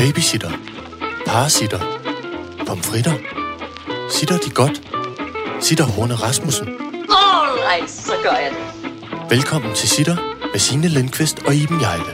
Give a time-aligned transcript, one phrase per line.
[0.00, 0.50] Babysitter.
[1.26, 1.80] Parasitter.
[2.66, 3.12] Pomfritter.
[4.10, 4.82] Sitter de godt?
[5.60, 6.68] Sitter Horne Rasmussen.
[6.68, 9.30] Alright, så gør jeg det.
[9.30, 10.16] Velkommen til Sitter
[10.52, 12.12] med Signe Lindqvist og Iben Jejle.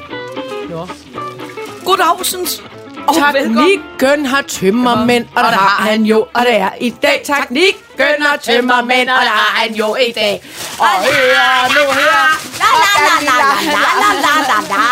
[1.84, 2.62] Goddagsens.
[3.06, 7.22] Og Teknikken har tømmermænd, og der har han jo, og det er i dag.
[7.24, 10.42] Teknikken har tømmermænd, og der har han jo i dag.
[10.78, 12.18] Og hør nu her.
[12.62, 14.84] La la la la la la la la la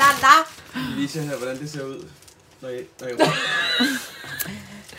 [0.00, 0.34] la la.
[0.96, 2.04] Lige se her, hvordan det ser ud,
[2.62, 2.72] når I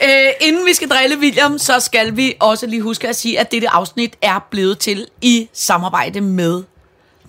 [0.03, 3.51] Øh, inden vi skal drille William, så skal vi også lige huske at sige, at
[3.51, 6.63] dette afsnit er blevet til i samarbejde med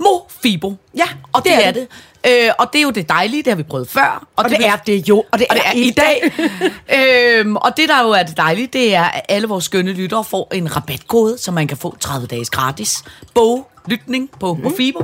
[0.00, 0.74] Mofibo.
[0.96, 1.88] Ja, og det, det det er er det.
[2.48, 4.26] Øh, og det er jo det dejlige, det har vi prøvet før.
[4.36, 6.32] Og det vil- er det jo, og det og det er er i dag.
[7.40, 10.24] øhm, og det, der jo er det dejlige, det er, at alle vores skønne lyttere
[10.24, 14.62] får en rabatkode, så man kan få 30 dages gratis boglytning på mm.
[14.62, 15.02] Mofibo.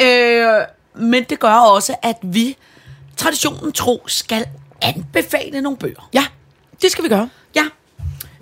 [0.00, 0.46] Øh,
[0.94, 2.56] men det gør også, at vi
[3.16, 4.46] traditionen tro skal
[4.82, 6.08] anbefale nogle bøger.
[6.14, 6.24] Ja,
[6.82, 7.28] det skal vi gøre.
[7.56, 7.64] Ja.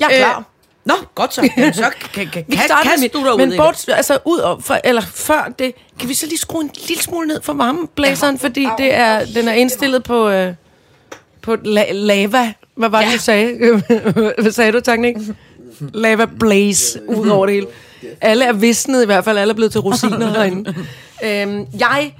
[0.01, 0.45] Jeg er klar.
[0.85, 1.49] Nå, godt så.
[1.57, 4.81] Jamen, så kan, kan, Vi kan, med, du dig men bort, altså ud og for,
[4.85, 8.67] eller før det, kan vi så lige skrue en lille smule ned for varmeblæseren, fordi
[8.79, 10.55] det er, den er indstillet på, øh,
[11.43, 12.53] på la, lava.
[12.75, 13.13] Hvad var det, Ja.
[13.15, 13.83] du sagde?
[14.43, 15.17] Hvad sagde du, Taknik?
[15.81, 17.67] Lava blaze ud over det hele.
[18.21, 20.75] Alle er visnet i hvert fald, alle er blevet til rosiner herinde.
[21.25, 22.15] Øhm, jeg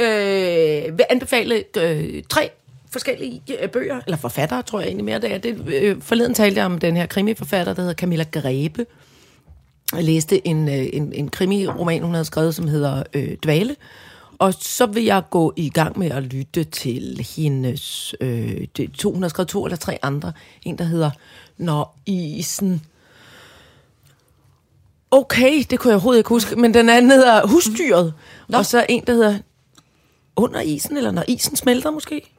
[0.00, 2.50] øh, vil anbefale øh, tre
[2.94, 5.38] forskellige øh, bøger, eller forfattere, tror jeg egentlig mere, det er.
[5.38, 8.86] Det, øh, forleden talte jeg om den her krimiforfatter, der hedder Camilla Grebe.
[9.94, 13.76] Jeg læste en, øh, en, en krimi-roman, hun havde skrevet, som hedder øh, Dvale.
[14.38, 18.14] Og så vil jeg gå i gang med at lytte til hendes...
[18.20, 18.66] Øh,
[18.98, 20.32] to, hun har skrevet to eller tre andre.
[20.62, 21.10] En, der hedder
[21.58, 22.82] Når isen...
[25.10, 26.56] Okay, det kunne jeg overhovedet ikke huske.
[26.56, 28.14] Men den anden hedder Husdyret.
[28.52, 29.38] Og så en, der hedder
[30.36, 32.33] Under isen, eller Når isen smelter måske.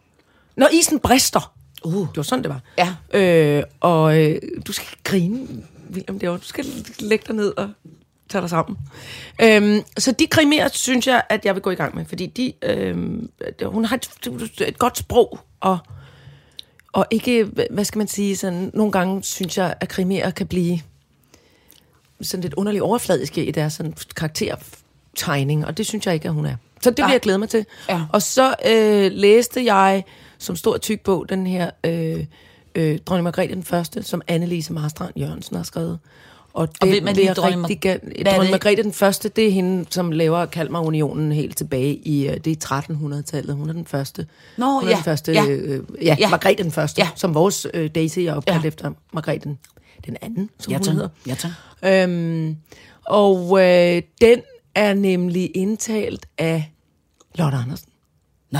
[0.58, 1.54] Når isen brister.
[1.84, 2.08] Uh.
[2.08, 2.62] Det var sådan, det var.
[2.78, 2.96] Ja.
[3.20, 5.48] Øh, og øh, du skal ikke grine,
[5.92, 6.40] William, derovre.
[6.40, 6.66] Du skal
[7.00, 7.70] lægge dig ned og
[8.30, 8.78] tage dig sammen.
[9.42, 12.54] Øhm, så de krimier, synes jeg, at jeg vil gå i gang med, fordi de,
[12.62, 13.30] øhm,
[13.66, 15.78] hun har et, et godt sprog, og,
[16.94, 20.80] og ikke, hvad skal man sige, sådan, nogle gange synes jeg, at krimier kan blive
[22.22, 26.46] sådan lidt underligt overfladiske i deres sådan, karaktertegning, og det synes jeg ikke, at hun
[26.46, 26.56] er.
[26.82, 27.12] Så det vil Nej.
[27.12, 27.66] jeg glæde mig til.
[27.90, 28.02] Ja.
[28.14, 30.04] Og så øh, læste jeg
[30.38, 32.26] som stor tyk bog den her øh,
[32.76, 36.00] øh, Dronning Margrethe den første, som Annelise Marstrand Jørgensen har skrevet.
[36.54, 38.52] Og det er vil lige jeg Dronning rigtig Dronning det?
[38.52, 42.82] Margrethe den første, det er hende, som laver Kalmarunionen helt tilbage i, øh, det er
[42.82, 43.56] 1300-tallet.
[43.56, 44.28] Hun er den første.
[44.58, 45.46] Nå, hun er ja, den første, ja.
[45.48, 46.30] øh, ja, Ja.
[46.30, 47.10] Margrethe den første, Ja.
[47.16, 48.68] som vores øh, Daisy er opkaldt Ja.
[48.68, 49.60] efter Margrethe den,
[50.06, 51.10] den anden, som Ja, hun hedder.
[51.28, 51.52] Ja, tak.
[51.84, 52.56] Øhm,
[53.06, 54.42] og øh, den
[54.76, 56.72] er nemlig indtalt af
[57.36, 57.90] Lotte Andersen.
[58.52, 58.60] Nå,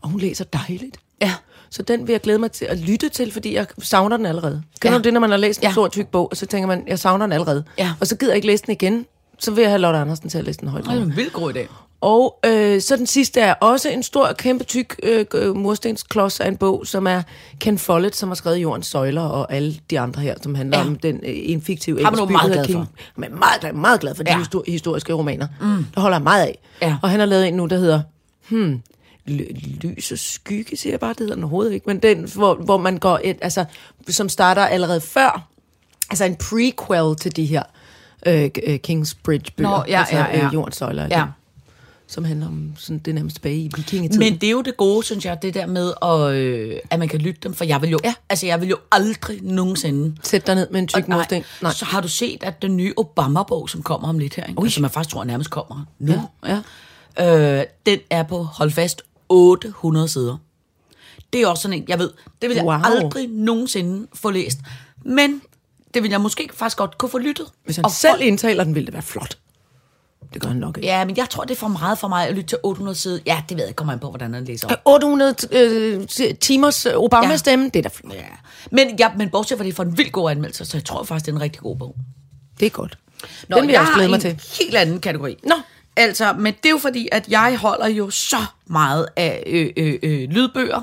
[0.00, 0.96] Og hun læser dejligt.
[1.22, 1.34] ja.
[1.70, 4.62] Så den vil jeg glæde mig til at lytte til, fordi jeg savner den allerede.
[4.80, 4.98] Kender Ja.
[4.98, 5.72] du det, når man har læst en Ja.
[5.72, 7.64] stor tyk bog, og så tænker man, jeg savner den allerede.
[7.78, 7.92] Ja.
[8.00, 9.06] Og så gider jeg ikke læse den igen,
[9.38, 10.84] så vil jeg have Lotte Andersen til at læse den højt.
[10.84, 11.85] Det er en vild god idé.
[12.00, 16.48] Og øh, så den sidste er også en stor, kæmpe tyk øh, øh, murstensklods af
[16.48, 17.22] en bog, som er
[17.60, 20.86] Ken Follett, som har skrevet Jordens Søjler, og alle de andre her, som handler Ja.
[20.86, 22.78] om den, øh, en fiktiv engelsk by, meget glad King.
[23.18, 24.38] Jeg er meget, meget glad for de Ja.
[24.38, 25.46] histor- historiske romaner.
[25.60, 25.86] Mm.
[25.94, 26.58] Der holder jeg meget af.
[26.82, 26.96] Ja.
[27.02, 28.00] Og han har lavet en nu, der hedder...
[28.48, 28.82] Hmm,
[29.26, 32.76] lys og skygge, siger jeg bare, det hedder den overhovedet ikke, men den, hvor, hvor
[32.78, 33.64] man går et, altså,
[34.08, 35.48] som starter allerede før,
[36.10, 37.62] altså en prequel til de her
[38.26, 40.46] øh, øh, Kingsbridge bøger, Nå, ja, altså, ja, ja.
[40.46, 41.24] Øh, Jordens Søjler, Ja.
[42.08, 44.18] Som handler om sådan, det er nærmest tilbage i vikingetiden.
[44.18, 47.08] Men det er jo det gode, synes jeg, det der med, at, øh, at man
[47.08, 48.08] kan lytte dem, for jeg vil jo, ja.
[48.08, 48.14] Ja.
[48.28, 51.42] altså, jeg vil jo aldrig nogensinde Sæt dig ned med en tyk nej.
[51.62, 51.72] Nej.
[51.72, 54.62] Så har du set, at den nye Obama-bog, som kommer om lidt her, ikke?
[54.62, 56.14] Altså, man faktisk tror, nærmest kommer nu.
[56.46, 57.58] Ja.
[57.60, 60.36] Øh, den er på, hold fast, 800 sider.
[61.32, 62.10] Det er også sådan en, jeg ved,
[62.42, 62.74] det vil jeg Wow.
[62.84, 64.58] aldrig nogensinde få læst.
[65.04, 65.42] Men
[65.94, 67.46] det vil jeg måske faktisk godt kunne få lyttet.
[67.64, 69.38] Hvis han Og selv folk- indtaler den, ville det være flot.
[70.34, 70.88] Det gør han nok ikke.
[70.88, 73.18] Ja, men jeg tror, det er for meget for mig at lytte til 800 sider.
[73.26, 74.78] Ja, det ved jeg ikke, kommer an på, hvordan han læser op.
[74.84, 76.06] 800 øh,
[76.40, 77.68] timers Obama-stemme, ja.
[77.68, 78.14] det er da flot.
[78.14, 78.20] Ja.
[78.70, 81.26] Men, ja, men bortset fra det, for en vildt god anmeldelse, så jeg tror faktisk,
[81.26, 81.96] det er en rigtig god bog.
[82.60, 82.98] Det er godt.
[83.54, 84.30] den vil jeg også glæde mig til.
[84.30, 85.36] en helt anden kategori.
[85.42, 85.54] Nå.
[85.96, 89.98] Altså, men det er jo fordi, at jeg holder jo så meget af øh, øh,
[90.02, 90.82] øh, lydbøger,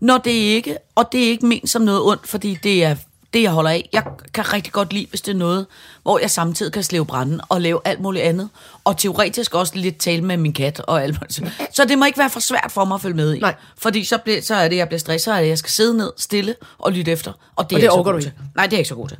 [0.00, 2.96] når det ikke, og det er ikke ment som noget ondt, fordi det er
[3.34, 3.88] det, jeg holder af.
[3.92, 4.02] Jeg
[4.34, 5.66] kan rigtig godt lide, hvis det er noget,
[6.02, 8.48] hvor jeg samtidig kan slæve branden og lave alt muligt andet.
[8.84, 11.52] Og teoretisk også lidt tale med min kat og alt muligt.
[11.76, 13.38] Så det må ikke være for svært for mig at følge med i.
[13.38, 13.54] Nej.
[13.78, 15.96] Fordi så, bliver, så er det, jeg bliver stresset, så er det, jeg skal sidde
[15.96, 17.32] ned stille og lytte efter.
[17.56, 18.26] Og det, er det ikke god du til.
[18.26, 18.38] ikke.
[18.56, 19.18] Nej, det er jeg ikke så god til.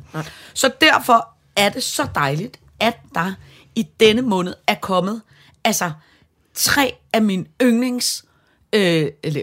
[0.53, 3.33] Så derfor er det så dejligt, at der
[3.75, 5.21] i denne måned er kommet
[5.63, 5.91] altså
[6.55, 8.25] tre af mine yndlings
[8.73, 9.41] øh, eller,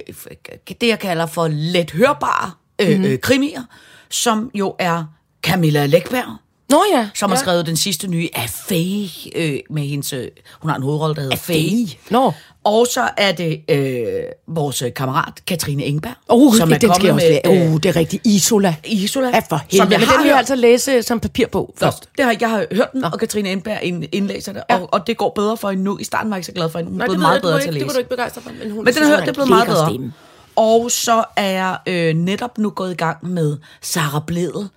[0.80, 2.98] det, jeg kalder for let hørbare øh, Mhm.
[2.98, 3.04] mm.
[3.04, 3.62] øh, krimier,
[4.10, 5.04] som jo er
[5.42, 6.36] Camilla Lækberg,
[6.70, 7.08] Nå ja.
[7.14, 7.34] som ja.
[7.34, 7.36] ja.
[7.36, 10.28] har skrevet den sidste nye af Faye, øh, med hendes, øh,
[10.60, 11.86] hun har en hovedrolle, der hedder Faye.
[12.10, 12.32] Nå.
[12.64, 14.04] Og så er det øh,
[14.48, 17.70] vores kammerat, Katrine Engberg, Uh, som er den skal kommet også med læse.
[17.72, 18.26] Uh, det er rigtigt.
[18.26, 18.74] Isola.
[18.84, 19.98] Isola, Ja, for som helvede.
[19.98, 22.08] Men har den vil jeg altså læse som papirbog først.
[22.16, 25.16] Det har, jeg har hørt den, og Katrine Engberg ind- indlæser det, og, og det
[25.16, 25.98] går bedre for hende nu.
[25.98, 26.90] I starten var jeg ikke så glad for hende.
[26.92, 27.84] Hun er blevet meget bedre til at læse.
[27.84, 28.50] Det var du ikke begejstret for.
[28.62, 29.88] Men, hun, Men den har hørt, det er blevet meget bedre.
[29.90, 30.12] Stemme.
[30.58, 34.68] Og så er jeg øh, netop nu gået i gang med Sara Bledel,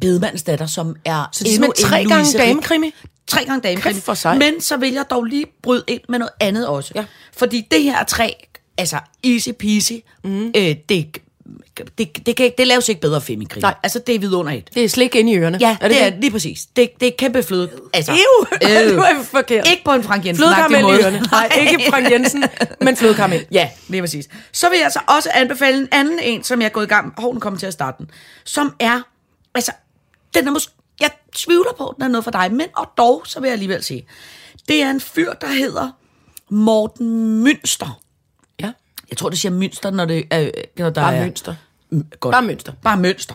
[0.00, 2.48] Bedemandens datter, som er Så det er simpelthen tre gange Louise Rick.
[2.48, 2.92] damekrimi?
[3.26, 3.92] Tre gange damekrimi.
[3.92, 4.38] Kæft for sejt.
[4.38, 6.92] Men så vil jeg dog lige bryde ind med noget andet også.
[6.94, 7.04] Ja.
[7.32, 8.46] Fordi det her er tre,
[8.78, 9.92] altså easy peasy,
[10.24, 10.52] mm.
[10.56, 11.18] øh, det,
[11.98, 13.62] det, det, kan, det laves ikke bedre femikrimi.
[13.62, 13.74] Nej.
[13.82, 14.70] Altså, det er vidunder et.
[14.74, 15.58] Det er slik ind i ørerne.
[15.60, 16.66] Ja, er det, det er lige præcis.
[16.76, 17.70] Det, det er kæmpe fløde.
[17.92, 19.68] Altså, Ew, det var forkert.
[19.70, 20.42] Ikke på en Frank Jensen.
[20.42, 21.20] Flødekaramel i ørerne.
[21.32, 22.44] Nej, ikke Frank Jensen,
[22.80, 23.46] men flødekaramel.
[23.52, 24.28] Ja, lige præcis.
[24.52, 27.06] Så vil jeg så også anbefale en anden en, som jeg er gået i gang
[27.06, 27.12] med.
[27.18, 28.10] Hov, kommer til at starte den.
[28.44, 29.00] Som er,
[29.54, 29.72] altså,
[30.34, 33.40] den er måske, jeg tvivler på, den er noget for dig, men og dog, så
[33.40, 34.06] vil jeg alligevel sige.
[34.68, 35.90] Det er en fyr, der hedder
[36.50, 38.00] Morten Mønster.
[39.10, 41.24] Jeg tror, det siger Mønster, når, det er, når der Bare er...
[41.24, 41.54] Mønster.
[42.20, 42.32] Godt.
[42.32, 42.72] Bare Mønster.
[42.82, 43.34] Bare Mønster.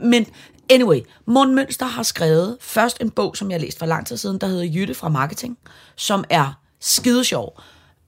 [0.03, 0.27] Men
[0.71, 4.39] anyway, Morten Mønster har skrevet først en bog, som jeg læste for lang tid siden,
[4.39, 5.59] der hedder Jytte fra Marketing,
[5.97, 7.61] som er skidesjov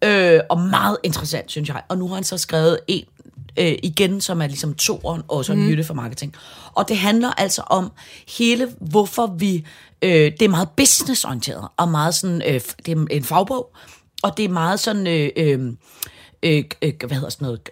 [0.02, 1.82] øh, og meget interessant, synes jeg.
[1.88, 3.04] Og nu har han så skrevet en
[3.56, 6.34] øh, igen, som er ligesom toeren, også en Jytte fra Marketing.
[6.75, 7.93] Og det handler altså om
[8.38, 9.66] hele, hvorfor vi...
[10.02, 12.43] Øh, det er meget businessorienteret, og meget sådan...
[12.46, 13.70] Øh, det er en fagbog,
[14.22, 15.06] og det er meget sådan...
[15.06, 15.72] Øh, øh,
[16.43, 17.70] øh, øh, hvad hedder sådan noget,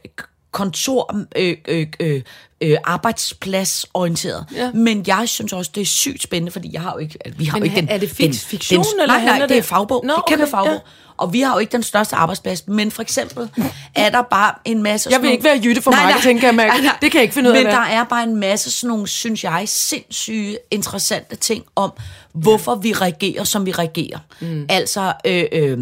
[0.52, 2.22] kontor, øh, øh, øh,
[2.60, 4.46] øh, arbejdspladsorienteret.
[4.54, 4.72] Ja.
[4.72, 7.58] Men jeg synes også, det er sygt spændende, fordi jeg har jo ikke, vi har
[7.58, 7.88] Men jo ikke den...
[7.88, 10.04] er det fik- den, fiktion, den, eller nej, nej, det er fagbog.
[10.04, 10.72] Nå, det er kæmpe okay, fagbog.
[10.72, 10.78] ja.
[11.20, 13.48] Og vi har jo ikke den største arbejdsplads, men for eksempel
[13.94, 15.10] er der bare en masse...
[15.10, 16.10] Jeg vil ikke være Jytte for Nej, nej.
[16.12, 16.68] marketing, kan jeg mærke.
[16.72, 16.98] Nej, nej.
[17.02, 18.00] Det kan jeg ikke finde ud af, Men der er.
[18.00, 21.92] er bare en masse sådan nogle, synes jeg, sindssyge, interessante ting om,
[22.32, 24.18] hvorfor vi reagerer, som vi reagerer.
[24.40, 24.66] Mm.
[24.68, 25.78] Altså, øh, øh,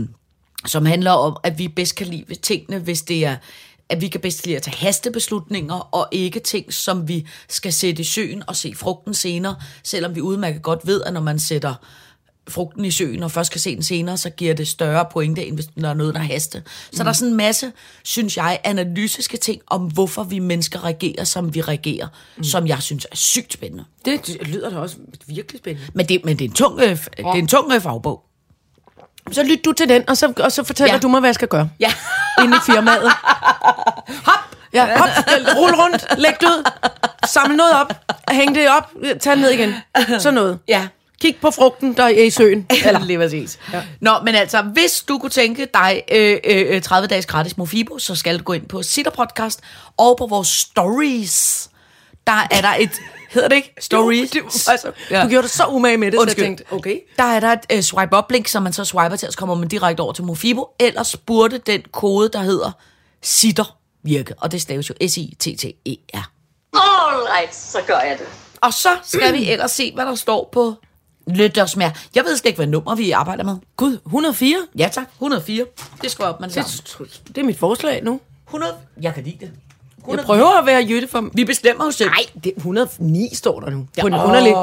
[0.66, 3.36] som handler om, at vi bedst kan lide tingene, hvis det er
[3.90, 8.00] at vi kan bedst lide at tage hastebeslutninger, og ikke ting, som vi skal sætte
[8.00, 11.74] i søen og se frugten senere, selvom vi udmærket godt ved, at når man sætter
[12.48, 15.54] frugten i søen, og først kan se den senere, så giver det større pointe, end
[15.54, 16.62] hvis der er noget, der er haste.
[16.66, 16.98] Så mm.
[16.98, 17.72] der er sådan en masse,
[18.04, 22.06] synes jeg, analytiske ting om, hvorfor vi mennesker reagerer, som vi reagerer,
[22.36, 22.44] mm.
[22.44, 23.84] som jeg synes er sygt spændende.
[24.04, 24.96] Det, lyder da også
[25.26, 25.90] virkelig spændende.
[25.94, 28.24] Men det, men det er en tung, øh, det er en tung øh, fagbog.
[29.32, 31.00] Så lyt du til den, og så, og så fortæller Ja.
[31.00, 31.70] du mig, hvad jeg skal gøre.
[31.80, 31.92] Ja.
[32.42, 33.10] Inde i firmaet.
[34.24, 34.38] Hop!
[34.72, 35.08] Ja, hop,
[35.56, 36.70] rul rundt, læg det ud,
[37.26, 37.92] samle noget op,
[38.30, 39.74] hæng det op, tag det ned igen.
[40.20, 40.58] Sådan noget.
[40.68, 40.88] Ja.
[41.20, 42.66] Kig på frugten, der er i søen.
[42.86, 43.58] Eller lige præcis.
[43.72, 43.82] Ja.
[44.00, 48.14] Nå, men altså, hvis du kunne tænke dig øh, øh, 30 dages gratis Mofibo, så
[48.14, 49.60] skal du gå ind på Sitter Podcast
[49.96, 51.70] og på vores stories.
[52.26, 52.90] Der er der et,
[53.34, 53.74] hedder det ikke?
[53.80, 54.30] Stories.
[54.30, 55.22] Du, altså, ja.
[55.22, 56.44] du gjorde dig så umage med det, så Undskyld.
[56.44, 56.98] jeg tænkte, okay.
[57.16, 59.38] Der er der et øh, swipe up link, som man så swiper til, og så
[59.38, 60.66] kommer man direkte over til Mofibo.
[60.80, 62.70] Ellers burde den kode, der hedder
[63.22, 66.30] Sitter virke, og det staves jo S-I-T-T-E-R.
[66.74, 68.26] Alright, så gør jeg det.
[68.60, 70.74] Og så skal vi ellers se, hvad der står på
[71.28, 71.90] Lyttersmær.
[72.14, 73.56] Jeg ved slet ikke, hvad nummer vi arbejder med.
[73.76, 74.56] Gud, 104?
[74.78, 75.64] Ja tak, 104.
[76.02, 76.50] Det skal op, man.
[76.50, 78.20] Det, det er mit forslag nu.
[78.46, 78.74] 100.
[79.00, 79.42] Jeg kan lide det.
[79.42, 80.26] Jeg 100.
[80.26, 81.30] prøver at være Jytte for...
[81.32, 82.10] Vi bestemmer jo selv.
[82.10, 83.86] Nej, det er 109 står der nu.
[84.00, 84.54] På en Åh, underlig...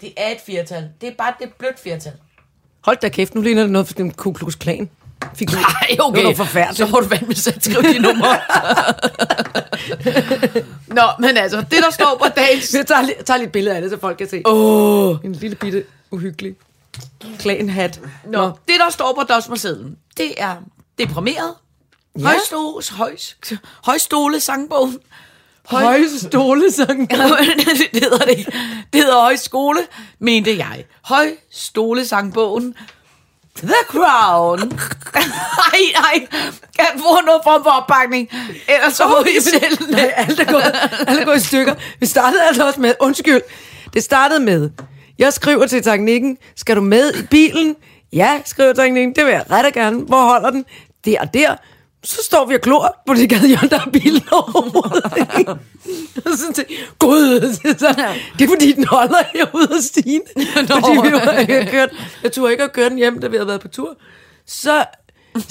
[0.00, 0.88] Det er et firtal.
[1.00, 2.12] Det er bare det et blødt firtal.
[2.84, 4.90] Hold da kæft, nu ligner det noget for den Ku Klux Klan.
[5.40, 5.44] Du...
[5.54, 6.18] Nej, okay.
[6.20, 6.78] Det var forfærdeligt.
[6.78, 8.38] Så må du med at skrive de numre.
[10.98, 12.74] Nå, men altså, det der står på dagens...
[12.74, 14.42] Jeg tager, li- tager lidt billede af det, så folk kan se.
[14.44, 15.08] Åh.
[15.10, 15.16] Oh.
[15.24, 16.54] En lille bitte uhyggelig
[17.38, 18.00] klanhat.
[18.26, 20.56] Nå, det der står på dosmersedlen, det er
[20.98, 21.54] deprimeret.
[22.18, 22.22] Ja.
[22.26, 23.36] Højstole, højs,
[23.84, 24.98] højstole sangbogen.
[25.66, 27.10] Højstole sang.
[27.92, 28.52] det hedder det ikke.
[28.92, 29.78] Det hedder højskole,
[30.18, 30.84] mente jeg.
[31.02, 32.74] Højstole sangbogen.
[33.58, 34.58] The Crown.
[35.14, 36.26] Nej, nej.
[36.76, 38.28] Kan jeg få noget form for opbakning?
[38.68, 39.90] Ellers så må vi selv.
[39.90, 40.62] Nej, alt er, gået,
[41.08, 41.74] alt er gået i stykker.
[42.00, 43.40] Vi startede altså også med, undskyld,
[43.94, 44.70] det startede med,
[45.18, 47.76] jeg skriver til teknikken, skal du med i bilen?
[48.12, 49.98] Ja, skriver teknikken, det vil jeg ret gerne.
[49.98, 50.64] Hvor holder den?
[51.04, 51.54] Der og der.
[52.04, 55.04] Så står vi og glor, hvor det gad Jørgen, der er bilen overhovedet.
[56.38, 57.40] så tænkte gud,
[58.38, 60.20] det er fordi, den holder herude hos Stine.
[60.68, 61.90] Fordi vi var, jeg, kørt,
[62.22, 63.96] jeg turde ikke at køre den hjem, da vi havde været på tur.
[64.46, 64.84] Så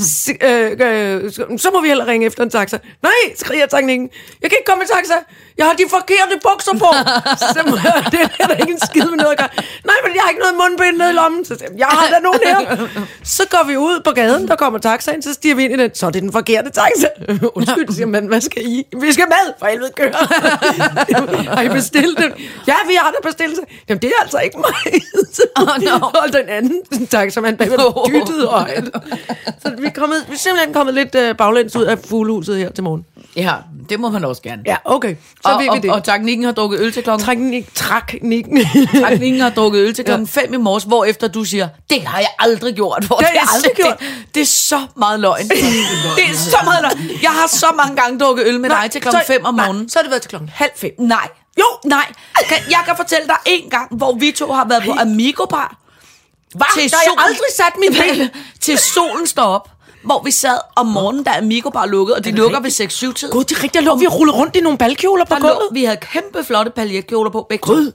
[0.02, 2.78] S- øh, øh, så- må vi heller ringe efter en taxa.
[3.02, 4.10] Nej, skriger teknikken.
[4.42, 5.14] Jeg kan ikke komme i taxa.
[5.58, 6.90] Jeg har de forkerte bukser på.
[7.56, 9.50] Så må jeg, det er der ikke en skid med noget at gøre.
[9.90, 11.46] Nej, men jeg har ikke noget mundbind nede i lommen.
[11.46, 12.88] Så jeg, jeg har da nogen her.
[13.24, 15.96] Så går vi ud på gaden, der kommer taxaen, så stiger vi ind i den.
[15.96, 17.08] Så er det den forkerte taxa.
[17.58, 18.84] Undskyld, siger man, hvad skal I?
[19.02, 20.12] Vi skal med, for helvede køre.
[21.56, 22.34] har I bestilt det?
[22.68, 23.64] Ja, vi har da bestilt det.
[23.90, 25.02] Jamen, det er altså ikke mig.
[25.60, 26.08] Åh, no.
[26.20, 28.84] holdt den anden taxamand bagved dyttede højt.
[29.62, 32.72] Så vi er, kommet, vi er simpelthen kommet lidt øh, baglæns ud af fuglehuset her
[32.72, 33.06] til morgen.
[33.36, 33.54] Ja,
[33.90, 34.62] det må man også gerne.
[34.66, 35.16] Ja, okay.
[35.46, 35.90] Så og, ved vi det.
[35.90, 38.58] og, og teknikken har drukket øl til klokken Teknik, traknikken.
[38.94, 42.20] Teknikken har drukket øl til klokken 5 i morges, hvor efter du siger, det har
[42.20, 43.04] jeg aldrig gjort.
[43.04, 44.00] Hvor Det har jeg aldrig gjort.
[44.00, 45.48] Det, det er så meget løgn.
[46.18, 47.10] det er så meget løgn.
[47.22, 49.82] Jeg har så mange gange drukket øl med dig til klokken 5 om morgenen.
[49.82, 50.92] Nej, så har det været til klokken halv fem.
[51.00, 51.28] Nej.
[51.60, 52.06] Jo, nej.
[52.48, 55.83] Kan, jeg kan fortælle dig en gang, hvor vi to har været på Amigo Bar.
[56.54, 56.66] Hva?
[56.76, 58.30] Til Der har jeg aldrig sat min ben.
[58.66, 59.70] til solen står op.
[60.04, 63.32] Hvor vi sad om morgenen, da Amigo Bar lukkede, og de lukker ved 6-7 tid.
[63.32, 63.84] Gud, det er rigtigt.
[63.84, 65.68] Lå, vi rullede rundt i nogle balkjoler på Der gulvet.
[65.72, 67.62] vi havde kæmpe flotte paljetkjoler på begge.
[67.68, 67.92] Gud.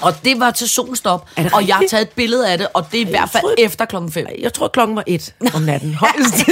[0.00, 1.28] Og det var til solen stop.
[1.36, 3.30] Er det Og jeg har taget et billede af det, og det er i hvert
[3.30, 4.26] fald troede- efter klokken 5.
[4.40, 5.94] Jeg tror, klokken var et om natten.
[5.94, 6.34] Højst.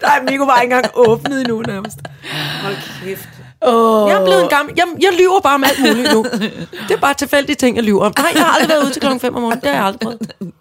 [0.00, 1.96] Der er Migo bare ikke engang åbnet endnu nærmest.
[2.62, 3.28] Hold kæft.
[3.60, 4.10] Oh.
[4.10, 4.74] Jeg er blevet en gammel...
[4.76, 6.24] Jeg, jeg lyver bare med alt muligt nu.
[6.88, 8.12] Det er bare tilfældige ting, jeg lyver om.
[8.18, 9.60] Nej, jeg har aldrig været ude til klokken 5 om morgenen.
[9.60, 10.52] Det har jeg aldrig prøvet.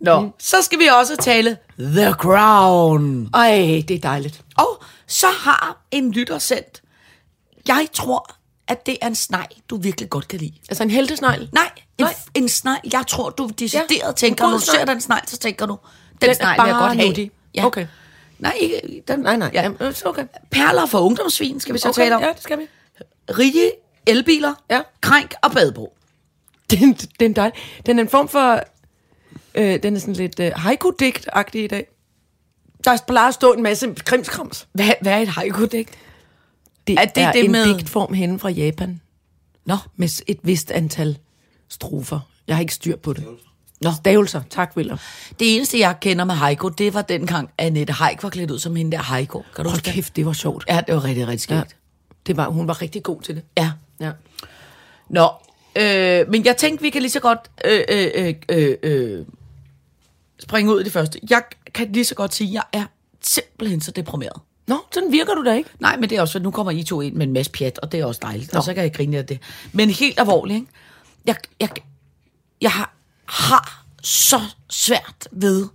[0.00, 0.30] Nå, mm.
[0.38, 3.28] så skal vi også tale The Crown.
[3.34, 4.40] Ej, det er dejligt.
[4.58, 6.82] Og så har en lytter sendt,
[7.68, 8.30] jeg tror,
[8.68, 10.52] at det er en snegl, du virkelig godt kan lide.
[10.68, 11.48] Altså en heltesnegl.
[11.52, 12.14] Nej, en, Nej.
[12.34, 15.66] en snegl, jeg tror, du decideret Ja, tænker, når du ser den snegl, så tænker
[15.66, 15.72] du,
[16.10, 17.06] den, Den er snegl vil jeg bare godt have.
[17.08, 17.30] nuttig.
[17.54, 17.66] Ja.
[17.66, 17.86] Okay.
[18.40, 19.50] Nej, ikke, den, Nej, nej.
[19.54, 19.62] Ja.
[19.62, 20.24] Jamen, øh, så okay.
[20.50, 22.02] Perler for ungdomsvin, skal vi så okay.
[22.02, 22.22] tale om.
[22.22, 22.64] Ja, det skal vi.
[23.30, 23.70] Rige
[24.06, 24.80] elbiler, Ja.
[25.00, 25.96] krænk og badebro.
[26.70, 27.58] Den, den, er dejlig.
[27.86, 28.62] den er en form for...
[29.54, 31.86] Øh, den er sådan lidt øh, haiku-digt-agtig i dag.
[32.84, 34.68] Der plejer at stå en masse krimskrams.
[34.72, 35.90] Hvad, hvad er et haiku-digt?
[36.86, 39.00] Det Er er, det er det en med- digtform henne fra Japan.
[39.64, 41.18] Nå, Med et vist antal
[41.68, 42.20] strofer.
[42.46, 43.24] Jeg har ikke styr på det.
[43.80, 43.90] Nå.
[43.96, 44.42] Stavelser.
[44.50, 44.98] Tak, William.
[45.38, 48.76] det eneste, jeg kender med haiku, det var dengang, Annette Haik var klædt ud som
[48.76, 49.38] hende der haiku.
[49.38, 49.94] Kan du Hold huske det?
[49.94, 50.64] kæft, det var sjovt.
[50.68, 51.58] Ja, det var rigtig, rigtig skægt.
[51.58, 51.64] Ja.
[52.26, 53.42] Det var, hun var rigtig god til det.
[53.58, 53.72] Ja.
[54.00, 54.10] Ja.
[55.08, 55.28] Nå,
[55.76, 59.24] øh, men jeg tænkte, vi kan lige så godt øh, øh, øh, øh, øh,
[60.42, 61.20] springe ud i det første.
[61.30, 61.42] Jeg
[61.74, 62.84] kan lige så godt sige, at jeg er
[63.20, 64.40] simpelthen så deprimeret.
[64.66, 65.70] Nå, sådan virker du da ikke.
[65.80, 67.78] Nej, men det er også, for nu kommer I to ind med en masse pjat,
[67.78, 68.52] og det er også dejligt.
[68.52, 68.56] Nå.
[68.58, 69.38] Og så kan jeg grine af det.
[69.72, 70.68] Men helt alvorligt, ikke?
[71.26, 71.68] Jeg, jeg,
[72.60, 72.94] jeg har,
[73.30, 75.66] har så svært ved,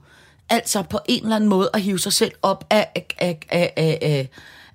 [0.50, 3.74] altså på en eller anden måde, at hive sig selv op af, af, af, af,
[3.78, 4.30] af, af,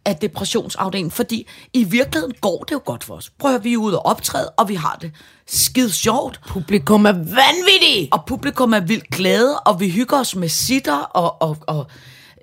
[0.04, 1.10] af depressionsafdelingen.
[1.10, 3.30] Fordi i virkeligheden går det jo godt for os.
[3.38, 5.12] Prøv at vi er ude og optræde, og vi har det
[5.46, 6.40] skide sjovt.
[6.48, 8.08] Publikum er vanvittig.
[8.12, 11.86] Og publikum er vildt glade, og vi hygger os med sitter, og, og, og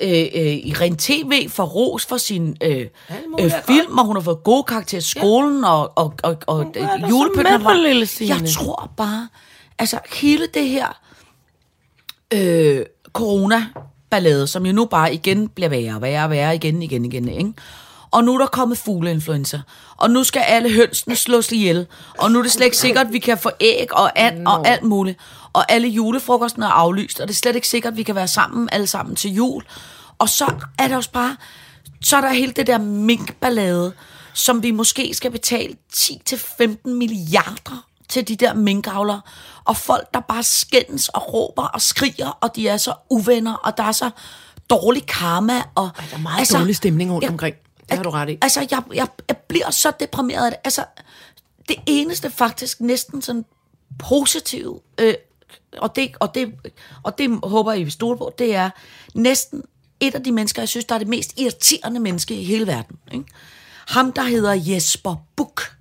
[0.01, 2.85] øh, øh, i Ren TV får ros for sin øh,
[3.39, 6.65] øh, film, og hun har fået gode karakterer i skolen, og, og, og, og
[7.63, 8.35] på lille Signe.
[8.35, 9.27] Jeg tror bare,
[9.79, 10.99] altså hele det her
[12.33, 17.05] øh, corona-ballade, som jo nu bare igen bliver værre og værre og værre igen, igen,
[17.05, 17.53] igen, ikke?
[18.11, 19.61] Og nu er der kommet fugleinfluenza,
[19.97, 23.13] og nu skal alle hønsene slås ihjel, og nu er det slet ikke sikkert, at
[23.13, 25.19] vi kan få æg og and og alt muligt.
[25.53, 28.27] Og alle julefrokostene er aflyst, og det er slet ikke sikkert, at vi kan være
[28.27, 29.63] sammen alle sammen til jul.
[30.17, 31.37] Og så er der også bare,
[32.01, 33.93] så er der hele det der minkballade,
[34.33, 39.21] som vi måske skal betale 10-15 milliarder til de der minkavlere,
[39.65, 43.77] og folk, der bare skændes og råber og skriger, og de er så uvenner, og
[43.77, 44.09] der er så
[44.69, 45.63] dårlig karma.
[45.75, 47.55] Og, Der er meget altså, dårlig stemning rundt omkring.
[47.89, 48.37] Det har du ret i.
[48.41, 50.59] Altså, jeg, jeg, jeg bliver så deprimeret af det.
[50.63, 50.85] Altså,
[51.67, 53.45] det eneste faktisk næsten sådan
[53.99, 55.13] positive, øh,
[55.77, 56.53] og, det, og, det,
[57.03, 58.69] og det håber jeg, I vil stole på, det er
[59.15, 59.63] næsten
[59.99, 62.97] et af de mennesker, jeg synes, der er det mest irriterende menneske i hele verden.
[63.11, 63.25] Ikke?
[63.87, 65.76] Ham, der hedder Jesper Buch,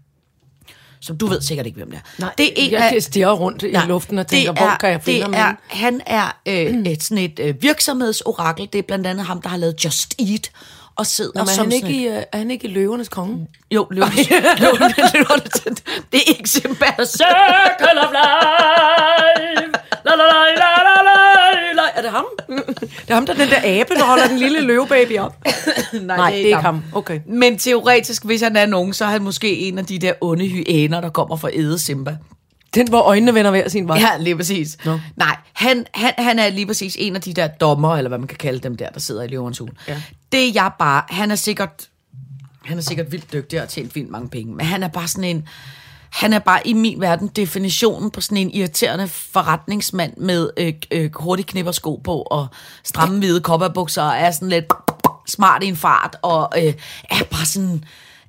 [1.01, 2.21] som du ved sikkert ikke, hvem det er.
[2.21, 5.03] Nej, det er jeg stirrer rundt i luften og tænker, det hvor er- kan jeg
[5.03, 5.55] finde ham er?
[5.69, 6.55] Han er øh,
[6.87, 8.69] et, sådan et øh, virksomhedsorakel.
[8.73, 10.51] Det er blandt andet ham, der har lavet Just Eat.
[10.97, 13.09] Og sidder Nå, men er som han, ikke i, uh, er han ikke i løvernes
[13.09, 13.47] konge?
[13.71, 14.11] jo, løven,
[15.13, 15.41] løven
[16.13, 16.87] det er ikke Simba.
[17.05, 19.73] Circle of life.
[20.05, 21.16] La, la, la, la, la.
[21.97, 22.25] Er det ham?
[22.49, 25.37] det er ham, der er den der abe, der holder den lille løvebaby op.
[25.93, 26.83] Nej, Nej, det er ikke ham.
[26.93, 27.21] Okay.
[27.27, 30.49] Men teoretisk, hvis han er nogen, så er han måske en af de der onde
[30.49, 32.17] hyæner, der kommer fra Ede Simba.
[32.75, 33.99] Den, hvor øjnene vender hver sin vej.
[33.99, 34.79] Ja, lige præcis.
[34.85, 34.99] Nå.
[35.17, 38.29] Nej, han, han, han er lige præcis en af de der dommer, eller hvad man
[38.29, 39.71] kan kalde dem der, der sidder i løvernes hul.
[39.89, 40.03] Ja.
[40.33, 41.89] Det er jeg bare, han er sikkert,
[42.65, 45.09] han er sikkert vildt dygtig og har tjent vildt mange penge, men han er bare
[45.09, 45.49] sådan en,
[46.17, 51.11] han er bare i min verden definitionen på sådan en irriterende forretningsmand med øh, øh,
[51.15, 52.47] hurtigt knippersko på og
[52.85, 54.65] stramme hvide kopperbukser og er sådan lidt
[55.29, 56.75] smart i en fart og øh,
[57.11, 57.85] er bare sådan...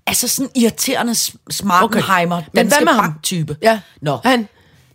[0.10, 1.15] Altså sådan irriterende
[1.51, 2.48] smartenheimer, okay.
[2.53, 3.20] Men hvad med ham?
[3.24, 3.56] type.
[3.62, 3.79] Ja.
[4.01, 4.20] Nå.
[4.24, 4.48] Han.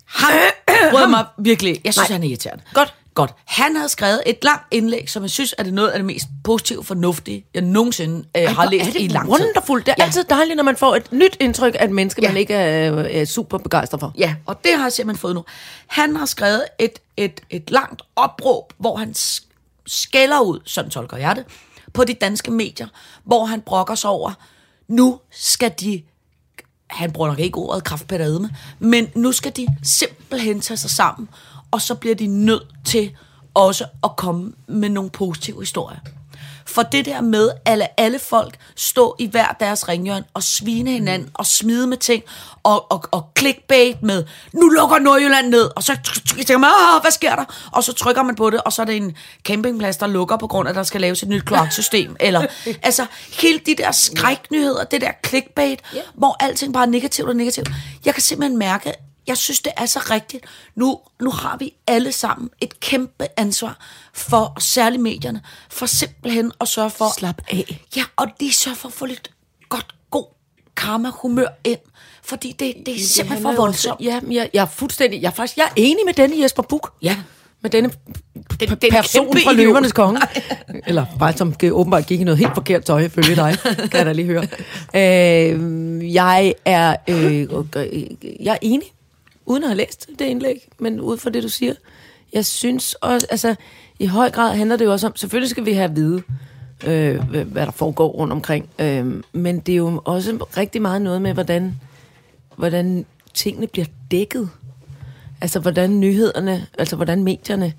[0.07, 0.31] Han
[0.93, 1.81] brød mig virkelig.
[1.85, 2.15] Jeg synes, Nej.
[2.15, 2.65] han er irriterende.
[2.75, 2.95] Godt.
[3.15, 3.35] Godt.
[3.45, 6.25] Han havde skrevet et langt indlæg, som jeg synes er det noget af det mest
[6.45, 9.33] positive og fornuftige, jeg nogensinde øh, har Hvor læst er det i lang tid.
[9.47, 9.81] wonderful.
[9.81, 10.05] Det er Ja.
[10.05, 12.29] altid dejligt, når man får et nyt indtryk af et menneske, Ja.
[12.29, 14.13] man ikke er, er super begejstret for.
[14.19, 15.45] Ja, og det har jeg simpelthen fået nu.
[15.87, 21.17] Han har skrevet et, et, et langt opråb, hvor han sk- skælder ud, sådan tolker
[21.17, 21.45] jeg det,
[21.93, 22.87] på de danske medier,
[23.25, 24.33] hvor han brokker sig over,
[24.89, 26.03] nu skal de,
[26.87, 31.29] han bruger nok ikke ordet kraftpædadme, men nu skal de simpelthen tage sig sammen,
[31.73, 33.11] og så bliver de nødt til
[33.55, 35.99] også at komme med nogle positive historier.
[36.67, 40.91] For det der med at lade alle folk stå i hver deres ringhjørn og svine
[40.91, 42.23] hinanden og smide med ting
[42.63, 45.99] og, og, og clickbait med, nu lukker Nordjylland ned, og så
[46.37, 47.45] tænker man, "Åh, hvad sker der?
[47.73, 50.47] Og så trykker man på det, og så er det en campingplads, der lukker på
[50.47, 52.17] grund af, at der skal laves et nyt kloaksystem.
[52.21, 52.47] Eller,
[52.83, 53.07] altså,
[53.43, 55.81] hele de der skræknyheder, det der clickbait,
[56.15, 57.69] hvor alting bare er negativt og negativt.
[58.05, 58.93] Jeg kan simpelthen mærke,
[59.27, 60.45] jeg synes, det er så rigtigt.
[60.75, 63.79] Nu, nu har vi alle sammen et kæmpe ansvar
[64.15, 67.15] for, særligt medierne, for simpelthen at sørge for...
[67.19, 67.81] Slap af.
[67.97, 69.31] Ja, og de sørger for at få lidt
[69.69, 70.25] godt, god
[70.77, 71.79] karma-humør ind.
[72.25, 74.01] Fordi det, det er simpelthen for voldsomt.
[74.01, 76.85] Ja, jeg, jeg er fuldstændig, jeg er faktisk, jeg er enig med denne Jesper Buch.
[77.03, 77.17] Ja.
[77.61, 77.91] Med denne
[78.61, 80.21] Den- den, person fra løvernes konge.
[80.87, 84.13] Eller bare som åbenbart gik i noget helt forkert tøj, følge dig, kan jeg da
[84.13, 84.47] lige høre.
[84.95, 87.41] Øh, jeg, er, øh,
[88.41, 88.93] jeg er enig,
[89.53, 91.75] uden at have læst det indlæg, men ud fra det, du siger.
[92.33, 93.55] Jeg synes også, altså
[93.99, 96.23] i høj grad handler det jo også om, selvfølgelig skal vi have at vide,
[96.87, 101.23] øh, hvad der foregår rundt omkring, øh, men det er jo også rigtig meget noget
[101.23, 101.81] med, hvordan,
[102.57, 104.49] hvordan tingene bliver dækket.
[105.41, 107.73] Altså, hvordan nyhederne, altså hvordan medierne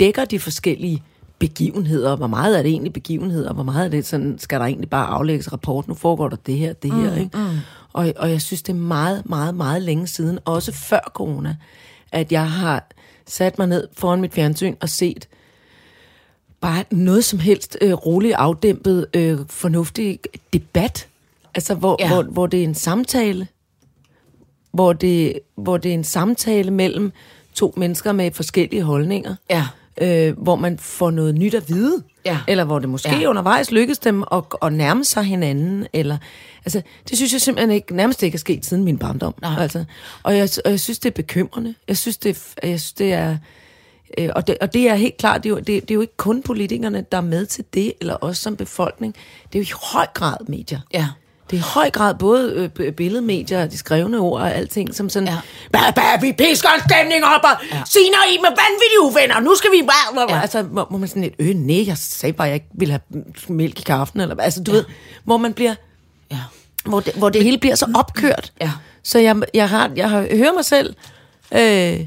[0.00, 1.02] dækker de forskellige
[1.38, 2.16] begivenheder.
[2.16, 3.52] Hvor meget er det egentlig begivenheder?
[3.52, 5.88] Hvor meget er det sådan, skal der egentlig bare aflægges rapport?
[5.88, 7.38] Nu foregår der det her, det her, ikke?
[7.38, 7.58] Mm.
[7.92, 11.56] Og, og jeg synes, det er meget, meget, meget længe siden, også før corona,
[12.12, 12.86] at jeg har
[13.26, 15.28] sat mig ned foran mit fjernsyn og set
[16.60, 20.20] bare noget som helst øh, roligt afdæmpet, øh, fornuftig
[20.52, 21.08] debat.
[21.54, 22.08] Altså, hvor, ja.
[22.08, 23.46] hvor, hvor det er en samtale,
[24.72, 27.12] hvor det, hvor det er en samtale mellem
[27.54, 29.66] to mennesker med forskellige holdninger, Ja.
[30.00, 32.38] øh, hvor man får noget nyt at vide, Ja.
[32.48, 33.28] eller hvor det måske Ja.
[33.28, 36.18] undervejs lykkes dem at, at nærme sig hinanden, eller,
[36.64, 39.34] altså, det synes jeg simpelthen ikke, nærmest ikke er sket siden min barndom.
[39.42, 39.62] Nej.
[39.62, 39.84] Altså,
[40.22, 41.74] og, jeg, og jeg synes, det er bekymrende.
[41.88, 43.36] Jeg synes, det jeg synes, det er
[44.18, 46.00] Øh, og, det, og det er helt klart, det er, jo, det, det er jo
[46.00, 49.14] ikke kun politikerne, der er med til det, eller os som befolkning.
[49.52, 50.80] Det er jo i høj grad medier.
[50.94, 51.06] Ja.
[51.50, 55.28] Det er i høj grad både øh, billedmedier, de skrevne ord og alting, som sådan,
[55.28, 55.90] Ja.
[55.92, 57.82] bah, vi pisker en stemning op, og Ja.
[57.86, 60.28] Sina I med vanvittige uvenner, nu skal vi bare...
[60.36, 60.40] Ja.
[60.40, 63.24] Altså, hvor, hvor man sådan lidt, øh, nej, jeg sagde bare, jeg ikke ville have
[63.48, 64.76] mælk i kaffen, eller altså, du ja.
[64.76, 64.84] ved,
[65.24, 65.74] hvor man bliver,
[66.30, 66.38] Ja.
[66.84, 68.52] hvor det, hvor det hele bliver så opkørt.
[68.60, 68.70] Ja.
[69.02, 70.94] Så jeg, jeg, har, jeg har, hører mig selv
[71.52, 72.06] øh,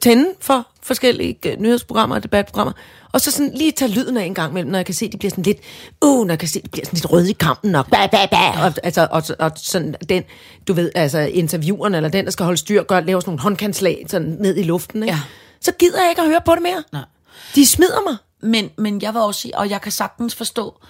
[0.00, 2.72] tænde for forskellige øh, nyhedsprogrammer og debatprogrammer,
[3.12, 5.12] og så sådan lige tage lyden af en gang imellem, når jeg kan se, at
[5.12, 5.58] de bliver sådan lidt,
[6.04, 8.26] uh, når jeg kan se, de bliver sådan lidt røde i kampen, og, ba, ba,
[8.26, 10.22] ba, og, altså, og, og, sådan den,
[10.68, 14.04] du ved, altså intervieweren, eller den, der skal holde styr, gør, laver sådan nogle håndkantslag
[14.08, 15.14] sådan ned i luften, ikke?
[15.14, 15.20] Ja.
[15.60, 16.84] så gider jeg ikke at høre på det mere.
[16.92, 17.02] Nej.
[17.54, 18.16] De smider mig.
[18.40, 20.80] Men, men jeg vil også sige, og jeg kan sagtens forstå,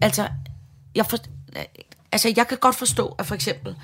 [0.00, 0.28] altså,
[0.94, 1.16] jeg, for,
[2.12, 3.76] altså, jeg kan godt forstå, at for eksempel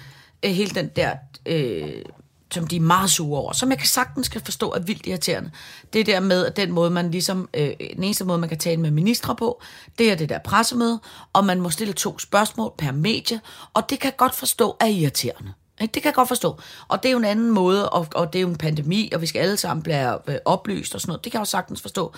[0.42, 1.10] øh, hele den der,
[1.46, 2.04] øh,
[2.52, 5.50] som de er meget sure over, som jeg kan sagtens kan forstå er vildt irriterende,
[5.92, 8.80] det der med, at den måde, man ligesom, øh, den eneste måde, man kan tale
[8.80, 9.62] med ministre på,
[9.98, 11.00] det er det der pressemøde,
[11.32, 13.40] og man må stille to spørgsmål per medie,
[13.74, 15.52] og det kan jeg godt forstå er irriterende.
[15.80, 15.92] Ikke?
[15.94, 16.58] Det kan jeg godt forstå.
[16.88, 19.20] Og det er jo en anden måde, og, og det er jo en pandemi, og
[19.20, 21.24] vi skal alle sammen blive øh, oplyst og sådan noget.
[21.24, 22.12] Det kan jeg jo sagtens forstå.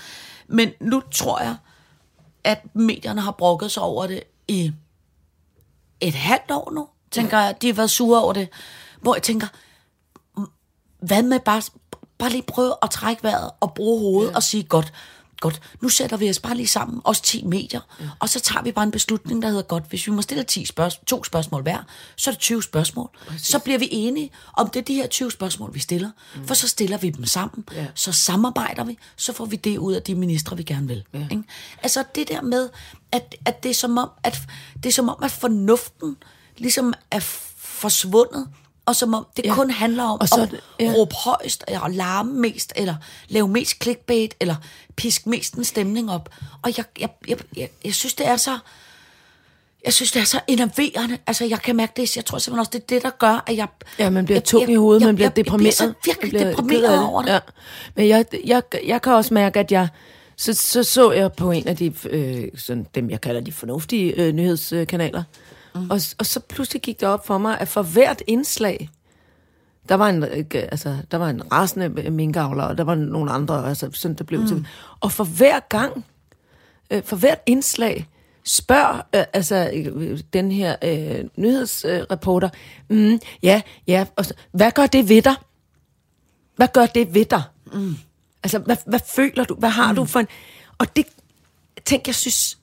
[0.47, 1.57] Men nu tror jeg,
[2.44, 4.73] at medierne har brokket sig over det i
[6.01, 7.55] et halvt år nu, tænker jeg.
[7.62, 8.49] De har været sure over det.
[9.01, 9.59] Hvor jeg tænker, "Mm,
[11.06, 11.62] hvad med bare,
[12.18, 14.36] bare lige prøve at trække vejret og bruge hovedet ja.
[14.36, 14.92] og sige, godt,
[15.40, 18.04] godt, nu sætter vi os bare lige sammen, os 10 medier, ja.
[18.18, 20.66] og så tager vi bare en beslutning, der hedder, godt, hvis vi må stille 10
[20.66, 21.78] spørgsmål, to spørgsmål hver,
[22.16, 23.08] så er det 20 spørgsmål.
[23.26, 23.46] Præcis.
[23.46, 26.46] Så bliver vi enige om det er de her 20 spørgsmål, vi stiller, mm.
[26.46, 27.86] for så stiller vi dem sammen, ja.
[27.94, 31.04] så samarbejder vi, så får vi det ud af de ministre, vi gerne vil.
[31.14, 31.26] Ja.
[31.30, 31.42] Ikke?
[31.82, 32.68] Altså det der med,
[33.12, 34.42] at, at, det er som om, at
[34.76, 36.16] det er som om, at fornuften
[36.56, 37.20] ligesom er
[37.56, 38.48] forsvundet,
[38.87, 39.55] og som om det ja.
[39.55, 40.92] Kun handler om Og så at ja.
[40.97, 42.94] råbe højst, eller larme mest, eller
[43.29, 44.55] lave mest clickbait, eller
[44.97, 46.29] piske mest en stemning op.
[46.62, 48.59] Og jeg, jeg, jeg, jeg, jeg synes, det er så...
[49.85, 51.18] jeg synes, det er så enerverende.
[51.27, 52.16] Altså, jeg kan mærke det.
[52.16, 53.68] Jeg tror simpelthen også, det er det, der gør, at jeg...
[53.99, 55.81] Ja, man bliver jeg, tung i hovedet, jeg, man bliver jeg, deprimeret.
[55.81, 57.31] Jeg bliver så virkelig bliver deprimeret over det.
[57.31, 57.38] Ja.
[57.94, 59.88] Men jeg, jeg, jeg kan også mærke, at jeg...
[60.37, 64.12] Så så, så jeg på en af de, øh, sådan, dem jeg kalder de fornuftige
[64.12, 65.23] øh, nyhedskanaler.
[65.74, 65.90] Mm.
[65.90, 68.90] Og, og så pludselig gik det op for mig, at for hvert indslag,
[69.88, 73.68] der var en, øh, altså, der var en rasende minkavler, og der var nogle andre,
[73.68, 74.46] altså, sådan der blev mm.
[74.46, 74.66] til.
[75.00, 76.04] Og for hver gang,
[76.90, 78.08] øh, for hvert indslag,
[78.44, 82.48] spørg øh, altså, øh, den her øh, nyhedsreporter,
[82.88, 85.34] mm, ja, ja, og så, hvad gør det ved dig?
[86.56, 87.42] Hvad gør det ved dig?
[87.72, 87.96] Mm.
[88.42, 89.54] Altså, hvad, hvad føler du?
[89.54, 89.96] Hvad har mm.
[89.96, 90.26] du for en...
[90.78, 91.06] Og det,
[91.84, 92.58] tænk, jeg synes,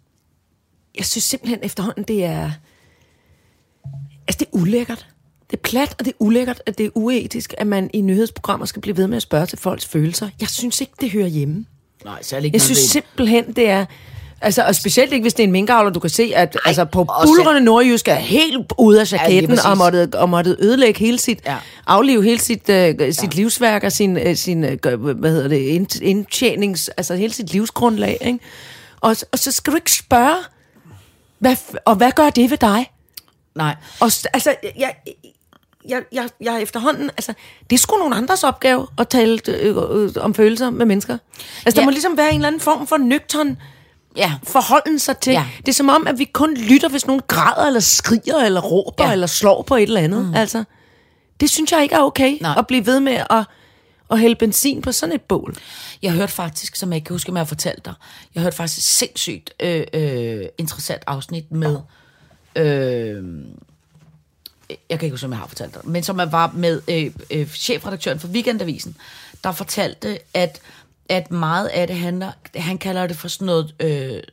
[0.97, 2.51] jeg synes simpelthen efterhånden, det er,
[4.31, 5.05] altså det er ulækkert.
[5.51, 8.65] Det er plat, og det er ulækkert, at det er uetisk, at man i nyhedsprogrammer
[8.65, 10.29] skal blive ved med at spørge til folks følelser.
[10.41, 11.65] Jeg synes ikke, det hører hjemme.
[12.05, 13.85] Nej, særlig ikke Jeg synes simpelthen, det er...
[14.41, 16.85] Altså, og specielt ikke, hvis det er en minkavler, du kan se, at Ej, altså,
[16.85, 19.65] på bulrende nordjysk er helt ude af jaketten præcis.
[19.65, 21.51] og måtte, og måtte ødelægge hele sit, Ja.
[21.51, 21.57] ja.
[21.87, 22.75] aflive hele sit, uh,
[23.11, 23.27] sit ja.
[23.33, 28.17] livsværk og sin, uh, sin uh, hvad hedder det, ind, indtjenings, altså hele sit livsgrundlag,
[28.21, 28.39] ikke?
[29.01, 30.35] Og, og så skal du ikke spørge,
[31.39, 32.91] hvad, og hvad gør det ved dig?
[33.55, 33.75] Nej.
[33.99, 34.95] Og altså, jeg,
[35.89, 37.33] jeg, jeg, jeg er efterhånden, altså,
[37.69, 41.17] det er sgu nogle andres opgave at tale øh, øh, om følelser med mennesker.
[41.65, 41.85] Altså, der Ja.
[41.85, 43.57] må ligesom være en eller anden form for nøgtern
[44.17, 44.33] Ja.
[44.43, 45.33] forholden sig til.
[45.33, 45.45] Ja.
[45.57, 49.05] Det er som om, at vi kun lytter, hvis nogen græder, eller skriger, eller råber,
[49.05, 49.11] Ja.
[49.11, 50.25] eller slår på et eller andet.
[50.25, 50.33] Mm.
[50.35, 50.63] Altså,
[51.39, 52.55] det synes jeg ikke er okay, Nej.
[52.57, 53.43] at blive ved med at,
[54.11, 55.55] at hælde benzin på sådan et bål.
[56.01, 57.93] Jeg hørte faktisk, som jeg ikke kan huske, om jeg har fortalt dig,
[58.35, 61.77] jeg hørte faktisk et sindssygt øh, øh, interessant afsnit med,
[62.55, 63.23] øh,
[64.89, 67.11] jeg kan ikke huske, om jeg har fortalt dig, men som jeg var med øh,
[67.31, 68.97] øh, chefredaktøren for Weekendavisen,
[69.43, 70.61] der fortalte, at,
[71.09, 74.23] at meget af det handler, han kalder det for sådan noget øh,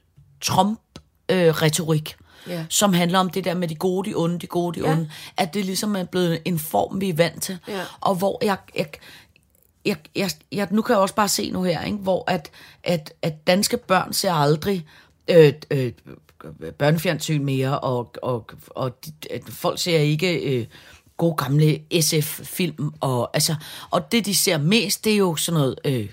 [0.40, 2.16] Trump-retorik.
[2.48, 2.64] Ja.
[2.68, 4.92] som handler om det der med de gode, de onde, de gode, de Ja.
[4.92, 7.58] onde, at det ligesom er blevet en form, vi er vant til.
[7.68, 7.80] Ja.
[8.00, 8.86] Og hvor jeg, jeg,
[9.84, 12.50] jeg, jeg, jeg, nu kan jeg også bare se nu her, ikke, hvor at,
[12.84, 14.86] at, at danske børn ser aldrig
[15.28, 15.92] øh, øh,
[16.78, 19.12] børnefjernsyn mere, og, og, og de,
[19.48, 20.66] folk ser ikke øh,
[21.16, 23.54] gode gamle SF-film, og, altså,
[23.90, 25.74] og det de ser mest, det er jo sådan noget...
[25.84, 26.08] Øh,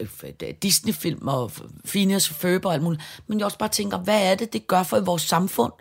[0.00, 1.52] øh, Disney-film og
[1.84, 3.02] Phineas og Ferb og alt muligt.
[3.26, 5.72] Men jeg også bare tænker, hvad er det, det gør for i vores samfund,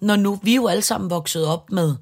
[0.00, 1.94] når nu vi er jo alle sammen vokset op med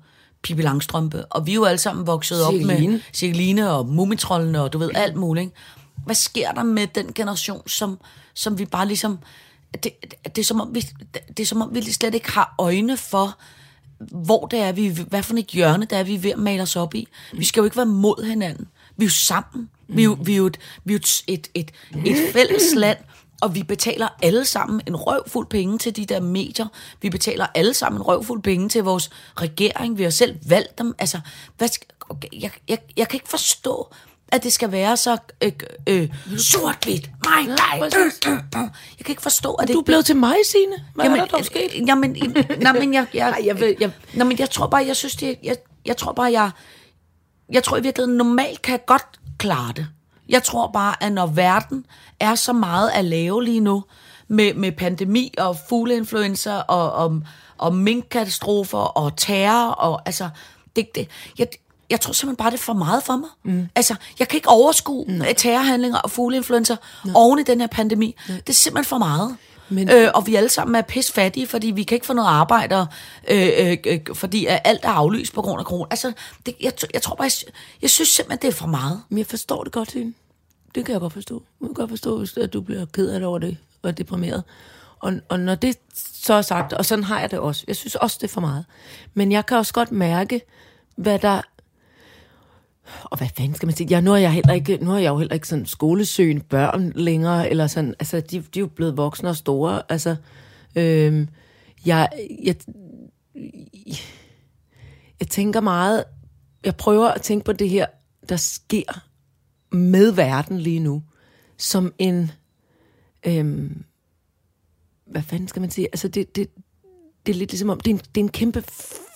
[0.43, 3.03] Pippi Langstrømpe, og vi er jo alle sammen vokset op med Cirkeline.
[3.13, 5.45] Cirkeline og Mumitrollene og du ved, alt muligt.
[5.45, 5.57] Ikke?
[6.05, 7.99] Hvad sker der med den generation, som,
[8.35, 9.19] som vi bare ligesom...
[9.75, 10.81] Det, det, det, er som om vi,
[11.29, 13.39] det er som om, vi slet ikke har øjne for,
[13.99, 16.63] hvor det er, vi, hvad for et hjørne det er, vi er ved at male
[16.63, 17.09] os op i.
[17.33, 18.69] Vi skal jo ikke være mod hinanden.
[18.97, 19.71] Vi er jo sammen.
[19.89, 21.71] Vi er jo, vi er jo, et, vi er jo et, et, et,
[22.07, 22.99] et fælles land,
[23.41, 26.67] og vi betaler alle sammen en røvfuld penge til de der medier.
[27.03, 29.99] Vi betaler alle sammen en røvfuld penge til vores regering.
[29.99, 30.95] Vi har selv valgt dem.
[30.99, 31.21] Altså,
[31.59, 33.95] hvad skal, okay, jeg, jeg, jeg kan ikke forstå,
[34.33, 35.53] at det skal være så øh,
[35.87, 37.11] øh, sort-hvidt.
[37.25, 37.87] Nej, nej.
[37.97, 38.41] Øh, øh, øh.
[38.99, 39.75] Jeg kan ikke forstå, at det...
[39.75, 40.73] Du er blevet til mig, Signe.
[40.95, 41.71] Hvad Jamen, er der dog sket?
[41.77, 44.87] øh, Jamen, øh, nej, men jeg, jeg, Ej, jeg jeg- nej, men jeg tror bare,
[44.87, 46.51] jeg synes det, jeg, jeg tror bare, jeg,
[47.53, 49.07] jeg tror i virkeligheden, normalt kan jeg godt
[49.39, 49.87] klare det.
[50.29, 51.87] Jeg tror bare, at når verden
[52.21, 53.85] er så meget at lave lige nu,
[54.31, 57.21] med, med pandemi og fugleinfluenza og, og,
[57.59, 60.29] og minkkatastrofer og terror, og altså,
[60.77, 61.47] det, det, jeg,
[61.91, 63.29] jeg tror simpelthen bare, det er for meget for mig.
[63.45, 63.69] Mm.
[63.75, 65.23] Altså, jeg kan ikke overskue mm.
[65.37, 67.17] terrorhandlinger og fugleinfluenza mm.
[67.17, 68.17] oven i den her pandemi.
[68.29, 68.35] Mm.
[68.35, 69.37] Det er simpelthen for meget.
[69.69, 72.29] Men- øh, og vi alle sammen er pis fattige, fordi vi kan ikke få noget
[72.29, 72.87] arbejde,
[73.29, 75.87] øh, øh, øh, fordi alt er aflyst på grund af corona.
[75.91, 76.13] Altså,
[76.47, 79.03] det, jeg, jeg tror bare, jeg, jeg synes simpelthen, det er for meget.
[79.09, 80.15] Men jeg forstår det godt, Signe.
[80.75, 81.43] Det kan jeg godt forstå.
[81.61, 84.45] Jeg kan godt forstå, at du bliver ked af det over det og er deprimeret.
[85.01, 85.77] Og, og når det
[86.15, 87.65] så er sagt, og sådan har jeg det også.
[87.69, 88.65] Jeg synes også, det er for meget.
[89.15, 90.41] Men jeg kan også godt mærke,
[90.97, 91.43] hvad der...
[93.05, 93.87] Og hvad fanden skal man sige?
[93.91, 96.93] Ja, nu er jeg heller ikke, nu er jeg jo heller ikke sådan skolesøgende børn
[96.95, 100.17] længere, eller sådan, altså, de, de er jo blevet voksne og store, altså,
[100.77, 101.29] øhm,
[101.87, 102.09] jeg,
[102.45, 102.57] jeg,
[105.21, 106.05] jeg tænker meget,
[106.65, 107.87] jeg prøver at tænke på det her,
[108.29, 109.05] der sker
[109.77, 111.03] med verden lige nu,
[111.57, 112.31] som en,
[113.27, 113.85] øhm,
[115.07, 116.51] hvad fanden skal man sige, altså det, det,
[117.27, 118.65] det er lidt ligesom om, det er en, det er en kæmpe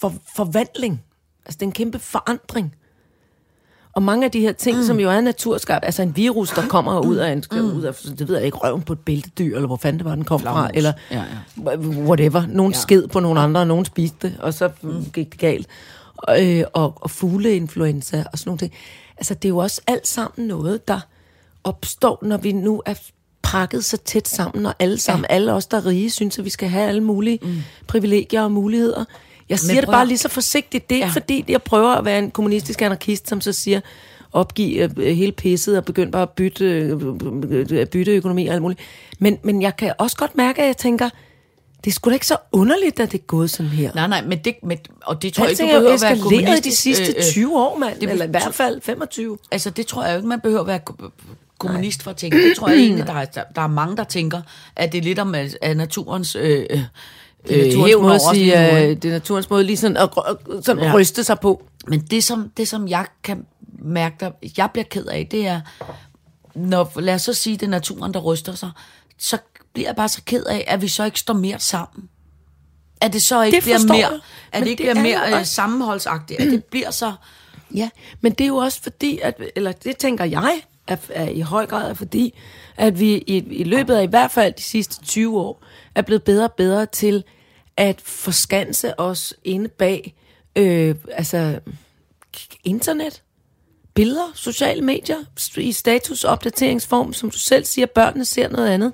[0.00, 1.04] for, forvandling,
[1.46, 2.74] altså det er en kæmpe forandring.
[3.94, 4.85] Og mange af de her ting, mm.
[4.85, 7.59] som jo er naturskabt, altså en virus, der kommer ud af, en, mm.
[7.59, 10.14] ud af det ved jeg ikke, røven på et bæltedyr, eller hvor fanden det var,
[10.14, 10.76] den kom fra, Flagermus.
[10.76, 11.24] eller Ja,
[11.66, 11.76] ja.
[11.78, 12.46] whatever.
[12.48, 12.78] Nogen ja.
[12.78, 15.05] sked på nogle andre, og nogen spiste det, og så mm.
[15.12, 15.66] gik det galt.
[16.16, 18.72] Og, øh, og, og fugleinfluenza og sådan nogle ting.
[19.16, 21.00] Altså, det er jo også alt sammen noget, der
[21.64, 22.94] opstår, når vi nu er
[23.42, 25.35] pakket så tæt sammen, og alle sammen, ja.
[25.35, 27.57] alle os, der er rige, synes, at vi skal have alle mulige mm.
[27.87, 29.05] privilegier og muligheder.
[29.52, 30.90] Jeg siger det prøv bare at- lige så forsigtigt.
[30.90, 31.12] Det er Ja.
[31.12, 33.80] fordi, jeg prøver at være en kommunistisk anarkist, som så siger,
[34.32, 37.00] opgive øh, hele pisset og begynde bare at bytte, øh,
[37.50, 38.80] øh, bytte økonomi og alt muligt.
[39.18, 41.08] Men, men jeg kan også godt mærke, at jeg tænker,
[41.84, 43.90] det er sgu da ikke så underligt, at det er gået sådan her.
[43.94, 46.12] Nej, nej, men det, men, og det tror jeg ikke, du er behøver at være
[46.12, 48.00] eskaleret de kommunistisk, sidste øh, øh, 20 år, mand.
[48.00, 49.38] det- Eller i hvert fald 25.
[49.50, 51.10] Altså, det tror jeg jo ikke, man behøver at være ko-
[51.58, 52.48] kommunist for at tænke.
[52.48, 54.42] Det tror jeg egentlig, der er, der, der er mange, der tænker,
[54.76, 56.80] at det er lidt om af, naturens øh, øh,
[57.48, 60.64] Det er hævn måde at sige, øh, det er naturens måde lige sådan at, at
[60.64, 60.92] sådan Ja.
[60.94, 61.62] ryste sig på.
[61.87, 63.46] Men det som, det, som jeg kan
[63.78, 65.61] mærke, der, jeg bliver ked af, det er,
[66.55, 68.70] når, lad os så sige, det er naturen, der ryster sig,
[69.18, 69.38] så
[69.72, 72.09] bliver jeg bare så ked af, at vi så ikke står mere sammen.
[73.00, 74.18] At det så ikke Det bliver mere, jeg.
[74.52, 77.12] at Men det ikke det bliver er mere øh, sammenholdsagtigt, at det bliver så...
[77.74, 77.88] Ja,
[78.20, 81.66] men det er jo også fordi, at, eller det tænker jeg, er, er i høj
[81.66, 82.35] grad er fordi,
[82.76, 85.62] at vi i, i løbet af i hvert fald de sidste 20 år,
[85.94, 87.24] er blevet bedre og bedre til
[87.76, 90.14] at forskanse os inde bag
[90.57, 91.61] øh, altså,
[92.64, 93.22] internet,
[93.94, 95.18] billeder, sociale medier,
[95.57, 98.92] i statusopdateringsform, som du selv siger, børnene ser noget andet.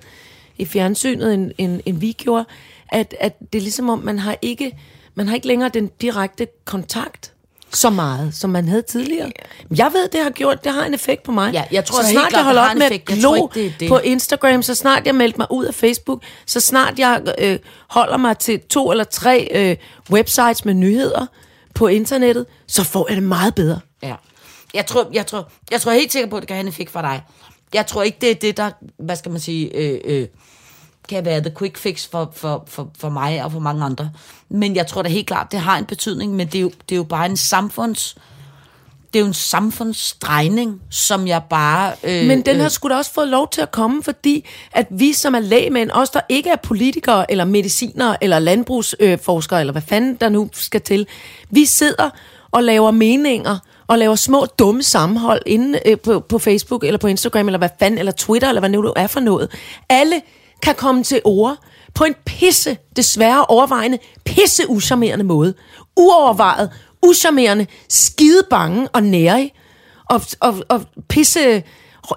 [0.56, 2.44] I fjernsynet, end, end, end vi gjorde,
[2.88, 4.78] at, at det er ligesom om, man har ikke,
[5.14, 7.34] man har ikke længere den direkte kontakt
[7.72, 9.30] så meget, som man havde tidligere.
[9.76, 11.52] Jeg ved, det har gjort, det har en effekt på mig.
[11.52, 13.46] Ja, jeg tror så da helt snart klart, jeg holder op med at glo
[13.88, 18.16] på Instagram, så snart jeg meldte mig ud af Facebook, så snart jeg øh, holder
[18.16, 19.76] mig til to eller tre øh,
[20.10, 21.26] websites med nyheder
[21.74, 23.80] på internettet, så får jeg det meget bedre.
[24.02, 24.14] Ja.
[24.74, 26.90] Jeg tror, jeg tror, jeg tror helt sikker på, at det kan have en effekt
[26.90, 27.22] for dig.
[27.74, 30.26] Jeg tror ikke, det er det, der, hvad skal man sige, øh, øh,
[31.08, 34.10] kan være the quick fix for, for, for, for mig og for mange andre.
[34.48, 36.94] Men jeg tror da helt klart, det har en betydning, men det er jo, det
[36.94, 38.16] er jo bare en samfunds...
[39.12, 41.92] Det er jo en samfundsdrejning, som jeg bare...
[42.04, 44.86] Øh, Men den har øh, sgu da også fået lov til at komme, fordi at
[44.90, 49.82] vi som er lægemænd, os der ikke er politikere, eller medicinere, eller landbrugsforskere, eller hvad
[49.82, 51.06] fanden der nu skal til,
[51.50, 52.10] vi sidder
[52.50, 57.06] og laver meninger, og laver små dumme sammenhold inde øh, på, på Facebook, eller på
[57.06, 59.50] Instagram, eller hvad fanden, eller Twitter, eller hvad nu det er for noget.
[59.88, 60.20] Alle
[60.62, 61.56] kan komme til ord
[61.94, 65.54] på en pisse, desværre overvejende, pisse uschammerende måde.
[65.96, 66.70] Uovervejet,
[67.02, 69.52] uschammerende, skide bange og nærig
[70.10, 71.62] og, og, og pisse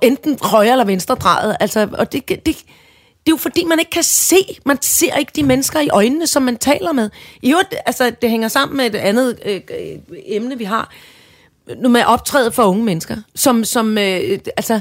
[0.02, 1.58] enten højre eller venstre drejet.
[1.60, 5.32] Altså, og det, det, det er jo fordi, man ikke kan se, man ser ikke
[5.36, 7.10] de mennesker i øjnene, som man taler med.
[7.42, 10.94] I øvrigt, altså, det hænger sammen med et andet øh, øh, emne, vi har,
[11.78, 14.80] nu med optrædet for unge mennesker, som, som øh, altså,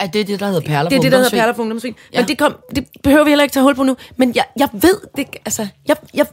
[0.00, 1.94] er det det, der hedder perler det er på det, der hedder perler for ungdomsvin.
[2.12, 2.20] Ja.
[2.20, 3.96] Men det, kom, det behøver vi heller ikke tage hul på nu.
[4.16, 6.26] Men jeg, jeg ved, det, altså, jeg, jeg,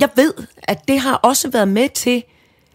[0.00, 2.24] jeg ved, at det har også været med til,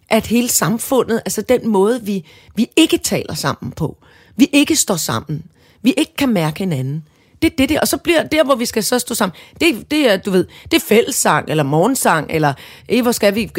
[0.10, 3.98] at hele samfundet, altså den måde, vi, vi ikke taler sammen på,
[4.36, 5.44] vi ikke står sammen,
[5.82, 7.04] vi ikke kan mærke hinanden,
[7.42, 7.80] det er det der.
[7.80, 10.46] Og så bliver der, hvor vi skal så stå sammen, det, det er, du ved,
[10.64, 12.54] det er fællessang, eller morgensang, eller
[12.90, 13.52] eh, hvor skal vi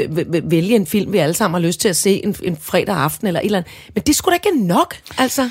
[0.43, 3.27] vælge en film, vi alle sammen har lyst til at se en, en fredag aften,
[3.27, 3.73] eller et eller andet.
[3.95, 5.51] Men det skulle da ikke nok, altså.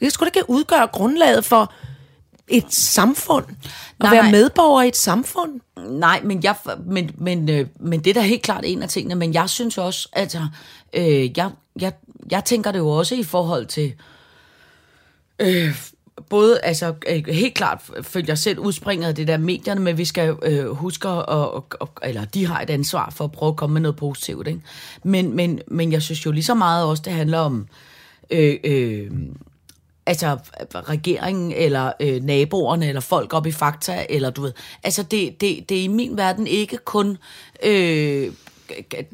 [0.00, 1.72] Det skulle da ikke udgøre grundlaget for
[2.48, 3.44] et samfund.
[3.48, 3.64] At
[4.00, 5.60] Nej, være medborger i et samfund.
[5.76, 6.54] Nej, men, jeg,
[6.86, 9.14] men, men, øh, men det er da helt klart en af tingene.
[9.14, 10.46] Men jeg synes også, altså,
[10.92, 11.92] øh, jeg, jeg,
[12.30, 13.94] jeg tænker det jo også i forhold til,
[15.38, 15.74] øh,
[16.30, 20.04] både, altså øh, helt klart følger jeg selv udspringet af det der medierne, men vi
[20.04, 23.56] skal øh, huske, at, og, og, eller de har et ansvar for at prøve at
[23.56, 24.46] komme med noget positivt.
[24.46, 24.60] Ikke?
[25.02, 27.66] Men, men, men jeg synes jo lige så meget også, det handler om,
[28.30, 29.10] øh, øh,
[30.08, 30.38] altså
[30.74, 34.52] regeringen, eller øh, naboerne, eller folk op i Fakta, eller du ved.
[34.84, 37.18] Altså det, det, det er i min verden ikke kun
[37.62, 38.32] øh,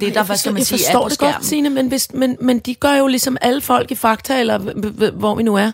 [0.00, 2.36] det, der, hvad skal man jeg sige, er forstår det godt, Signe, men, hvis, men,
[2.40, 4.58] men de gør jo ligesom alle folk i Fakta, eller
[5.10, 5.70] hvor vi nu er,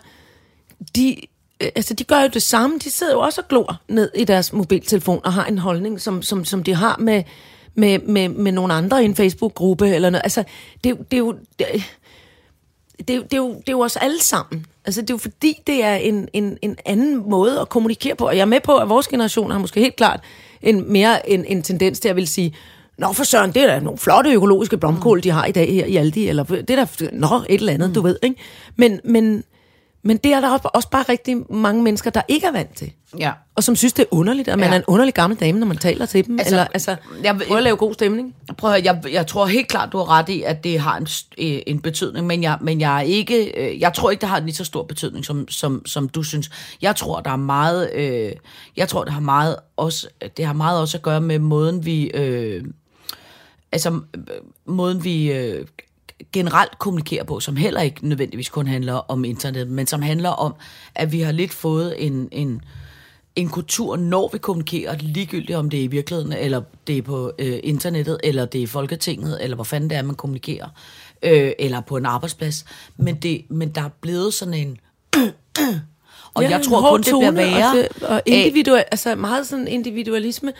[0.95, 1.15] de,
[1.61, 2.79] øh, altså, de gør jo det samme.
[2.83, 6.21] De sidder jo også og glor ned i deres mobiltelefon og har en holdning, som,
[6.21, 7.23] som, som de har med,
[7.75, 9.89] med, med, med nogle andre i en Facebook-gruppe.
[9.89, 10.21] Eller noget.
[10.23, 10.43] Altså,
[10.83, 11.35] det, det er jo...
[11.59, 11.67] Det,
[13.07, 14.65] det, er jo- det, er jo, det er jo os alle sammen.
[14.85, 18.27] Altså, det er jo fordi, det er en, en, en anden måde at kommunikere på.
[18.27, 20.19] Og jeg er med på, at vores generation har måske helt klart
[20.61, 22.55] en, mere en, en tendens til at vil sige,
[22.97, 25.85] Nå for søren, det er da nogle flotte økologiske blomkål, de har i dag her
[25.85, 27.93] i Aldi, eller det er da, nå, et eller andet, mm.
[27.93, 28.35] du ved, ikke?
[28.75, 29.43] Men, men,
[30.03, 32.91] men det er der også, bare rigtig mange mennesker, der ikke er vant til.
[33.19, 33.31] Ja.
[33.55, 34.73] Og som synes, det er underligt, at man Ja.
[34.73, 36.39] er en underlig gammel dame, når man taler til dem.
[36.39, 38.35] Altså, eller, altså, jeg- prøv at lave god stemning.
[38.57, 41.07] Prøv at, jeg, jeg tror helt klart, du har ret i, at det har en,
[41.37, 44.37] øh, en betydning, men jeg, men jeg er ikke, øh, jeg tror ikke, det har
[44.37, 46.49] en lige så stor betydning, som, som, som du synes.
[46.81, 48.31] Jeg tror, der er meget, øh,
[48.77, 52.03] jeg tror, det har meget også, det har meget også at gøre med måden, vi,
[52.13, 52.63] øh,
[53.71, 53.99] altså
[54.65, 55.65] måden, vi øh,
[56.33, 60.53] generelt kommunikerer på, som heller ikke nødvendigvis kun handler om internet, men som handler om,
[60.95, 62.61] at vi har lidt fået en, en,
[63.35, 67.31] en kultur, når vi kommunikerer, ligegyldigt om det er i virkeligheden, eller det er på
[67.39, 70.67] øh, internettet, eller det er i Folketinget, eller hvor fanden det er, man kommunikerer,
[71.23, 72.65] øh, eller på en arbejdsplads.
[72.97, 74.77] Men, det, men der er blevet sådan en...
[76.33, 77.69] og Ja, jeg tror kun, det bliver værre.
[77.71, 80.53] Og, det, og af- individuel, altså meget sådan individualisme,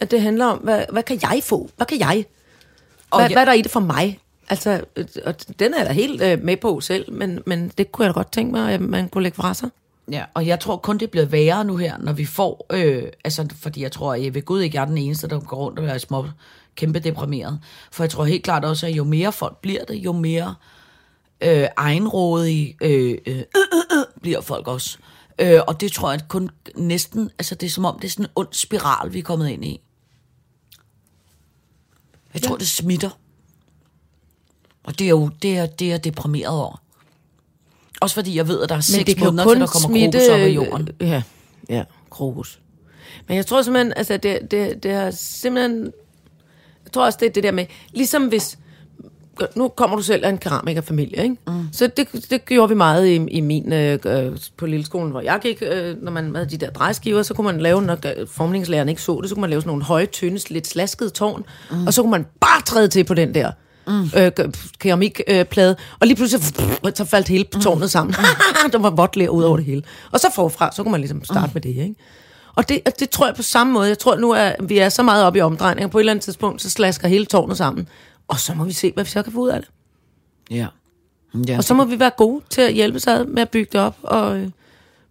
[0.00, 1.70] at det handler om, hvad, hvad kan jeg få?
[1.76, 2.24] Hvad kan jeg?
[3.10, 4.18] Og Hvad, jeg- hvad er der i det for mig?
[4.48, 7.92] Altså, øh, og den er jeg da helt øh, med på selv, men, men det
[7.92, 9.70] kunne jeg da godt tænke mig, at man kunne lægge fra sig.
[10.12, 12.66] Ja, og jeg tror kun, det bliver værre nu her, når vi får...
[12.72, 15.40] Øh, altså, fordi jeg tror, at jeg ved Gud ikke, jeg er den eneste, der
[15.40, 16.26] går rundt og er små,
[16.74, 17.60] kæmpe deprimeret.
[17.92, 20.54] For jeg tror helt klart også, at jo mere folk bliver det, jo mere
[21.40, 23.42] øh, egenrådige øh, øh, øh,
[23.98, 24.98] øh, bliver folk også.
[25.38, 27.30] Øh, og det tror jeg kun næsten...
[27.38, 29.64] Altså, det er som om, det er sådan en ond spiral, vi er kommet ind
[29.64, 29.80] i.
[32.34, 33.10] Jeg tror, det smitter.
[34.86, 36.82] Og det er jo det er, det er deprimeret over.
[38.00, 40.48] Også fordi jeg ved, at der er seks måneder, til der kommer krokus op af
[40.48, 40.88] jorden.
[41.00, 41.22] Ja,
[41.68, 42.60] ja, krokus.
[43.28, 45.92] Men jeg tror simpelthen, altså det, det, det har simpelthen...
[46.84, 48.58] Jeg tror også, det er det der med, ligesom hvis...
[49.56, 51.36] Nu kommer du selv af en keramikerfamilie, ikke?
[51.46, 51.68] Mm.
[51.72, 53.72] Så det, det gjorde vi meget i, i min...
[53.72, 57.34] Øh, øh, på lilleskolen, hvor jeg gik, øh, når man havde de der drejskiver, så
[57.34, 59.84] kunne man lave, når øh, formningslæreren ikke så det, så kunne man lave sådan nogle
[59.84, 61.86] høje, tynde, lidt slaskede tårn, mm.
[61.86, 63.52] og så kunne man bare træde til på den der
[63.86, 64.10] mm.
[64.16, 64.32] øh,
[64.80, 66.44] keramikplade, øh, plade, og lige pludselig
[66.94, 68.14] så faldt hele tårnet sammen.
[68.72, 69.82] der var vådt ler ud over det hele.
[70.12, 71.50] Og så forfra, så kunne man ligesom starte mm.
[71.54, 71.94] med det, ikke?
[72.56, 73.88] Og det, det tror jeg på samme måde.
[73.88, 75.88] Jeg tror nu, at vi er så meget oppe i omdrejninger.
[75.88, 77.88] På et eller andet tidspunkt, så slasker hele tårnet sammen.
[78.28, 79.70] Og så må vi se, hvad vi så kan få ud af det.
[80.50, 80.66] Ja.
[81.48, 83.80] ja Og så må vi være gode til at hjælpe sig med at bygge det
[83.80, 84.48] op, og øh,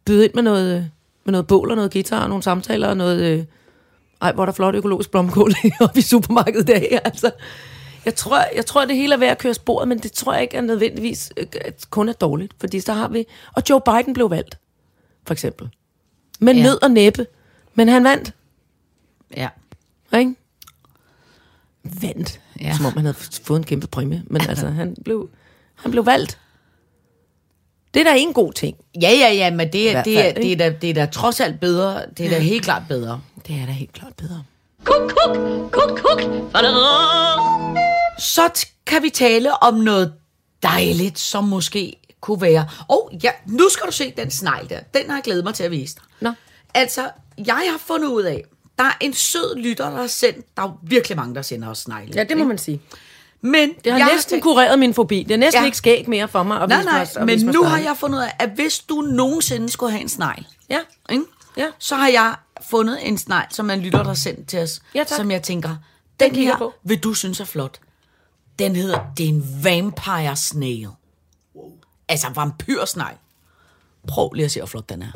[0.06, 0.84] byde ind med noget, øh,
[1.26, 3.22] med noget bål og noget guitar, og nogle samtaler, og noget...
[3.22, 3.46] Øh,
[4.22, 7.00] ej, hvor er der flot økologisk blomkål oppe i supermarkedet der.
[7.06, 7.32] Altså,
[8.06, 10.42] jeg tror, jeg tror, det hele er ved at køre sporet, men det tror jeg
[10.42, 12.54] ikke er nødvendigvis øh, at kun er dårligt.
[12.60, 13.26] Fordi så har vi...
[13.56, 14.58] Og Joe Biden blev valgt,
[15.28, 15.70] for eksempel.
[16.40, 16.64] Med Ja.
[16.64, 17.28] nød og næppe.
[17.74, 18.34] Men han vandt,
[19.38, 19.50] Ja.
[20.18, 20.36] ikke?
[21.84, 22.40] Vandt.
[22.62, 22.74] Ja.
[22.78, 24.24] Som om han havde fået en kæmpe præmie.
[24.28, 25.30] Men altså, han blev,
[25.76, 26.40] han blev valgt.
[27.94, 28.78] Det er da en god ting.
[29.02, 31.40] Ja, ja, ja, men det, er- det, er, det, er, da, det er da trods
[31.40, 32.02] alt bedre.
[32.18, 33.22] Det er da helt klart bedre.
[33.48, 34.44] Det er da helt klart bedre.
[34.84, 35.38] Kuk, kuk,
[35.72, 36.22] kuk, kuk.
[38.20, 40.14] Så kan vi tale om noget
[40.64, 42.68] dejligt, som måske kunne være...
[42.88, 44.80] Og ja, nu skal du se den snegl der.
[44.94, 46.04] Den har jeg glædet mig til at vise dig.
[46.22, 46.32] Nå.
[46.74, 47.10] Altså,
[47.46, 48.44] jeg har fundet ud af,
[48.78, 50.58] der er en sød lytter, der har sendt...
[50.58, 52.12] Der er virkelig mange, der sender os snegle.
[52.16, 52.82] Ja, det må man sige.
[53.42, 55.24] Men Det har jeg næsten tænkt- kureret min fobi.
[55.24, 55.66] Det er næsten Ja.
[55.66, 56.62] ikke skæg mere for mig.
[56.62, 59.70] At Nej, nej, mig, men nu har jeg fundet ud af, at hvis du nogensinde
[59.70, 60.80] skulle have en snegl, Ja.
[61.12, 61.24] ikke?
[61.58, 61.66] Ja.
[61.80, 62.36] så har jeg
[62.70, 65.18] fundet en snegl, som en lytter, der har sendt til os, Ja, tak.
[65.18, 65.70] som jeg tænker,
[66.20, 66.74] den, Den her på.
[66.84, 67.80] vil du synes er flot.
[68.60, 70.88] Den hedder, det er en vampire snail.
[72.10, 73.18] Altså vampyrsnegl.
[74.08, 75.12] Prøv lige at se, hvor flot den er.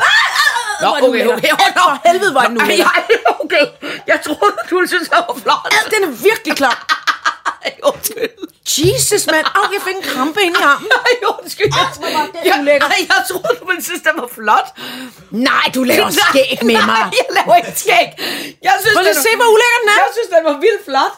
[0.82, 1.48] Nå, er den okay, okay.
[1.48, 2.86] Ja, for helvede, hvor er den Nå, ulækker.
[2.86, 3.04] ej,
[3.40, 3.66] okay.
[4.08, 5.74] Jeg troede, du ville synes, den var flot.
[5.94, 7.00] Den er virkelig klar.
[8.78, 9.46] Jesus, mand.
[9.58, 10.92] Au, jeg fik en krampe ind i armen.
[11.06, 11.72] Ej, undskyld.
[11.80, 14.68] Jeg, hvor var den jeg, ej, jeg troede, du ville synes, den var flot.
[15.50, 17.02] Nej, du laver skæg med mig.
[17.06, 18.08] Nej, jeg laver ikke skæg.
[18.68, 20.00] Jeg synes, Prøv at se, hvor ulækker den er.
[20.06, 21.16] Jeg synes, den var vildt flot.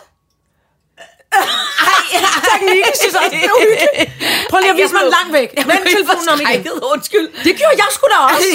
[2.50, 4.10] Teknikken synes også, det er uhyggeligt.
[4.50, 5.50] Prøv lige at vise mig langt væk.
[5.70, 6.72] Vend telefonen om igen.
[6.94, 7.28] Undskyld.
[7.46, 8.54] Det gjorde jeg sgu da også.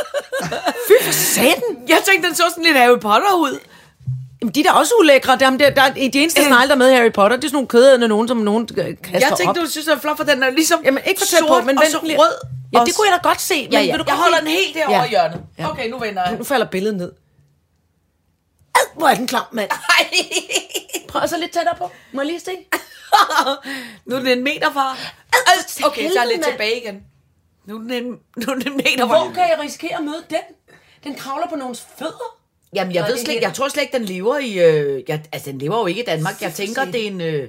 [0.88, 1.62] Fy for satan.
[1.88, 3.58] Jeg tænkte, den så sådan lidt Harry Potter ud.
[4.40, 5.36] Jamen, de er da også ulækre.
[5.38, 7.68] Dem der, der, de eneste snegle, der er med Harry Potter, det er sådan nogle
[7.68, 9.64] kødædende nogen, som nogen øh, kaster Jeg tænkte, op.
[9.64, 11.64] du synes, den var flot, for den er ligesom Jamen, ikke for tæt på, sort
[11.66, 12.34] men og så rød.
[12.72, 13.62] Ja, det kunne jeg da godt se.
[13.62, 13.96] Men Ja, vil ja.
[13.96, 15.04] du Jeg holder den helt derovre Ja.
[15.04, 15.40] i hjørnet.
[15.58, 15.70] Ja.
[15.70, 16.38] Okay, nu vender jeg.
[16.38, 17.12] Nu falder billedet ned.
[18.74, 19.70] Ad, hvor er den klam, mand.
[19.70, 20.06] Ej.
[21.20, 21.90] Prøv så lidt tættere på.
[22.12, 22.50] Må jeg lige se?
[24.06, 24.96] nu er den en meter fra.
[25.86, 27.04] Okay, så er jeg lidt tilbage igen.
[27.64, 28.04] Nu er den en,
[28.36, 29.32] nu er den en meter Hvor fra.
[29.32, 30.38] kan jeg risikere at møde den?
[31.04, 32.38] Den kravler på nogens fødder.
[32.74, 34.58] Jamen, jeg Nå, ved slet ikke, jeg tror slet ikke, den lever i...
[34.58, 36.42] Øh, jeg, altså, den lever jo ikke i Danmark.
[36.42, 37.20] Jeg tænker, det er en...
[37.20, 37.48] Øh,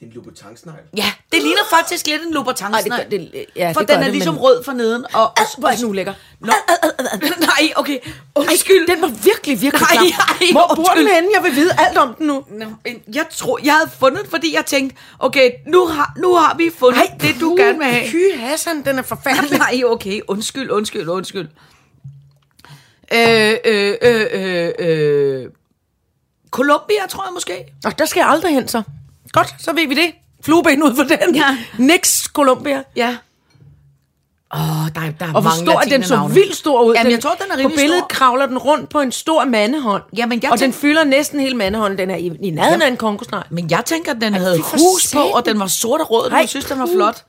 [0.00, 0.76] Det er en Louboutin-snegl.
[0.96, 2.32] ja, det ligner faktisk lidt en
[2.70, 5.04] Nej, det det- ja, For det den er det, ligesom men- rød for neden.
[5.14, 6.14] Og, og, Hvor er den ulækker.
[6.40, 6.52] Nå.
[7.40, 7.98] Nej, okay.
[8.34, 8.86] Undskyld.
[8.86, 10.04] Den var virkelig, virkelig Nej, klam.
[10.40, 11.28] ej, Hvor bor den henne?
[11.34, 12.44] Jeg vil vide alt om den nu.
[12.50, 12.64] Nå,
[13.14, 16.98] jeg tror, jeg havde fundet fordi jeg tænkte, okay, nu har, nu har vi fundet
[17.00, 18.08] Ej, det, du gerne vil have.
[18.10, 19.58] Fy Hassan, den er forfærdelig.
[19.68, 21.48] Nej, okay, undskyld, undskyld, undskyld.
[23.12, 25.46] Øh, øh, øh, øh, øh.
[26.50, 27.64] Columbia, tror jeg måske.
[27.84, 28.82] Og der skal jeg aldrig hen så.
[29.32, 30.10] Godt, så ved vi det.
[30.44, 31.34] Flueben ud for den.
[31.34, 31.56] Ja.
[31.78, 32.82] Nix Columbia.
[32.96, 33.16] Ja.
[34.54, 36.94] Åh, der, er- der er Og hvor stor, den så vildt stor ud.
[36.94, 38.06] Jamen, den, jeg tror, den er På rimelig billedet stor.
[38.08, 40.02] kravler den rundt på en stor mandehånd.
[40.16, 41.98] Jamen, jeg og den tænk- fylder næsten hele mandehånden.
[41.98, 43.44] Den er i, i nærheden af en kongosnegl.
[43.50, 46.10] Men jeg tænker, at den havde fy for hus på, og den var sort og
[46.10, 47.24] rød, og Ej, jeg synes, den var flot.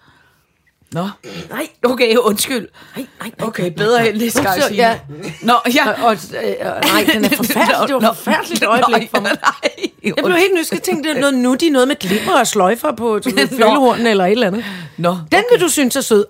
[0.94, 1.10] Nå,
[1.50, 2.68] Nej, okay, undskyld.
[2.96, 3.32] nej, nej.
[3.40, 4.08] nej, Okay, nej, bedre nej.
[4.10, 4.84] end næste gang, Så, Signe.
[4.84, 5.00] ja.
[5.42, 5.90] Nå, ja.
[5.92, 7.88] Og, og, øh, nej, den er forfærdelig.
[7.88, 9.32] Det var et forfærdeligt øjeblik for mig.
[10.04, 10.80] Jeg blev helt nysgerrig.
[10.80, 13.32] Jeg tænkte, det er noget nutty, noget med glipper og sløjfer på Nå.
[13.50, 14.66] følgehornen eller et eller andet.
[14.98, 16.26] Nå, Den vil du synes er sød.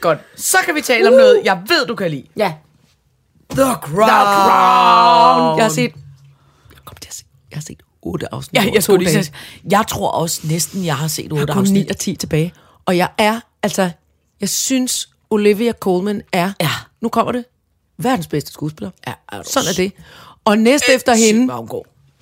[0.00, 0.18] Godt.
[0.36, 2.24] Så kan vi tale om noget, jeg ved, du kan lide.
[2.36, 2.52] Ja.
[3.50, 5.56] The Crown.
[5.58, 5.92] Jeg har set...
[6.70, 7.24] Jeg kom til at se...
[7.50, 8.54] Jeg har set otte afsnit.
[8.64, 9.24] Ja, jeg to skulle lige dage.
[9.24, 9.34] sige,
[9.70, 11.90] jeg tror også næsten, jeg har set Jeg otte har kun 9 afsnit.
[11.90, 12.52] og 10 tilbage.
[12.86, 13.90] Og jeg er, altså...
[14.40, 16.52] Jeg synes, Olivia Colman er...
[16.60, 16.70] Ja.
[17.00, 17.44] Nu kommer det.
[17.98, 18.90] Verdens bedste skuespiller.
[19.06, 19.92] Ja, er Sådan er det.
[20.44, 21.52] Og næst efter Sygt, hende.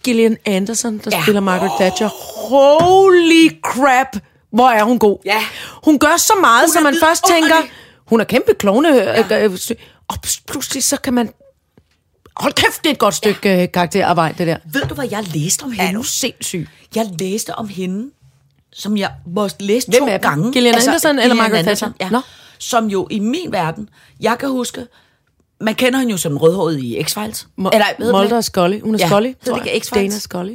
[0.05, 1.22] Gillian Anderson, der Ja.
[1.22, 2.09] spiller Margaret Thatcher.
[2.49, 4.16] Holy crap,
[4.51, 5.18] hvor er hun god.
[5.24, 5.43] Ja.
[5.85, 7.57] Hun gør så meget, Hun så man først tænker,
[8.07, 8.89] hun er kæmpe klovne.
[8.97, 9.49] Ja.
[10.09, 10.14] Og
[10.49, 11.30] pludselig så kan man...
[12.37, 13.66] Hold kæft, det er et godt stykke ja.
[13.66, 14.57] karakterarbejde, det der.
[14.72, 15.85] Ved du, hvad jeg læste om hende?
[15.85, 16.68] Er du sindssyg?
[16.95, 18.11] Jeg læste om hende,
[18.72, 20.45] som jeg måske læste Hvem to er gange.
[20.45, 21.91] Altså, Gillian Anderson eller Margaret Thatcher?
[22.01, 22.11] Ja.
[22.11, 22.20] Nå.
[22.59, 23.89] Som jo i min verden,
[24.20, 24.87] jeg kan huske,
[25.61, 27.47] man kender hende jo som rødhåret i X-Files.
[27.61, 28.80] Mo- Eller, Mulder og Scully.
[28.80, 29.66] Hun er Ja, Scully, tror jeg.
[29.74, 29.95] ikke X-Files?
[29.95, 30.55] Dana Scully.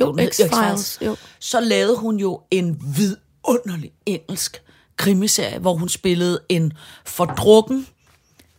[0.00, 0.98] Jo, hed X-Files.
[1.06, 1.16] Jo.
[1.40, 4.62] Så lavede hun jo en vidunderlig engelsk
[4.96, 6.72] krimiserie, hvor hun spillede en
[7.06, 7.86] fordrukken,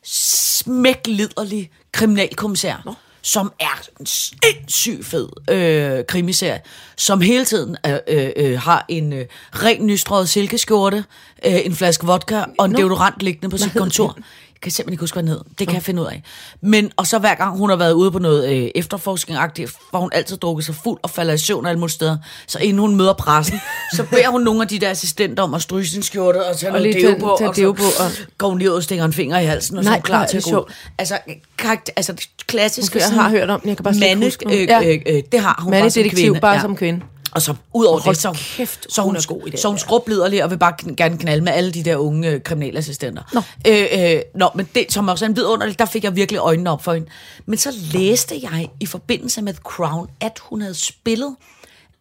[0.03, 2.93] smækliderlig kriminalkommissær, Nå.
[3.21, 6.61] som er en sindssygt fed øh, krimiserie,
[6.97, 11.03] som hele tiden øh, øh, øh, har en øh, ren nystrøget silkeskjorte,
[11.45, 14.17] øh, en flaske vodka og en deodorant liggende på sit kontor.
[14.61, 15.39] Kan simpelthen ikke huske, hvad den hed.
[15.59, 16.23] Det kan jeg finde ud af.
[16.61, 20.09] Men, og så hver gang hun har været ude på noget øh, efterforskning-agtigt, hvor hun
[20.13, 22.17] altid drukket sig fuld og falder i søvn alle mulige steder.
[22.47, 23.59] Så inden hun møder pressen,
[23.93, 26.73] så beder hun nogle af de der assistenter om at stryge sin skjorte og tage
[26.73, 27.35] Og noget deo på.
[27.39, 29.45] tage og så deo på, og- går hun lige ud og stikker en finger i
[29.45, 30.67] halsen, og så er Nej, hun klar nej, til at gå.
[30.97, 31.17] Altså,
[31.57, 32.99] karakter, altså det klassiske...
[32.99, 34.45] Jeg har hørt om den, jeg kan bare slet ikke mande- huske
[34.83, 36.39] øh, øh, øh, det har hun Mandlig bare som kvinde.
[36.39, 37.01] bare som kvinde.
[37.31, 39.59] Og så ud over Hold det, så, kæft, så, hun hun, er god i det
[39.59, 39.79] så hun der.
[39.79, 43.23] skrubliderlig og vil bare gerne knalde med alle de der unge øh, kriminalassistenter.
[43.33, 43.41] Nå.
[43.67, 46.69] Øh, øh, nå, men det, som også er en vidunderlig, der fik jeg virkelig øjnene
[46.69, 47.07] op for hende.
[47.45, 51.35] Men så læste jeg i forbindelse med Crown, at hun havde spillet,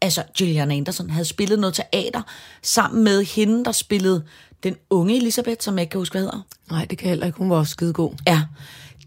[0.01, 2.23] altså Gillian Anderson havde spillet noget teater
[2.63, 4.25] sammen med hende, der spillede
[4.63, 6.41] den unge Elisabeth, som jeg ikke kan huske, hvad hedder.
[6.71, 7.39] Nej, det kan jeg heller ikke.
[7.39, 8.13] Hun var også skide god.
[8.27, 8.43] Ja.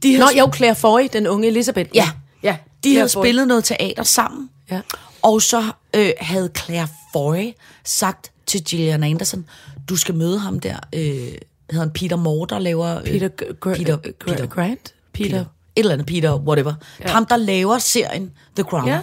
[0.03, 1.89] De Nå, jo, Claire Foy, den unge Elisabeth.
[1.93, 2.09] Ja.
[2.43, 2.57] ja.
[2.83, 3.23] de Claire havde Foy.
[3.23, 4.49] spillet noget teater sammen.
[4.71, 4.81] Ja.
[5.21, 7.53] Og så øh, havde Claire Foy
[7.83, 9.45] sagt til Gillian Anderson,
[9.89, 12.97] du skal møde ham der, øh, hedder han Peter Moore, der laver...
[12.97, 14.93] Øh, Peter, Gr- Peter, Gr- Peter, Grant?
[15.13, 15.29] Peter.
[15.29, 15.39] Peter.
[15.39, 16.73] Et eller andet Peter, whatever.
[16.99, 17.07] Ja.
[17.07, 18.87] Ham, der laver serien The Crown.
[18.87, 18.99] Ja.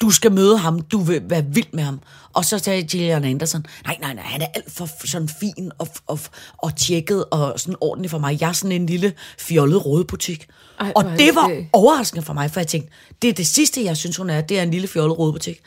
[0.00, 2.00] Du skal møde ham, du vil være vild med ham.
[2.32, 5.88] Og så sagde Gillian Anderson, nej, nej, nej, han er alt for sådan fin og,
[6.06, 6.18] og,
[6.58, 8.40] og tjekket og sådan ordentlig for mig.
[8.40, 10.46] Jeg er sådan en lille fjollet rådebutik.
[10.80, 11.68] Ej, og det det var skægt.
[11.72, 12.90] overraskende for mig, for jeg tænkte,
[13.22, 15.60] det er det sidste, jeg synes, hun er, det er en lille fjollet rådebutik.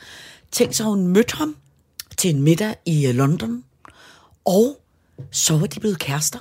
[0.52, 1.56] Tænk så, hun mødte ham
[2.16, 3.64] til en middag i øh, London,
[4.44, 4.80] og
[5.30, 6.38] så var de blevet kærester.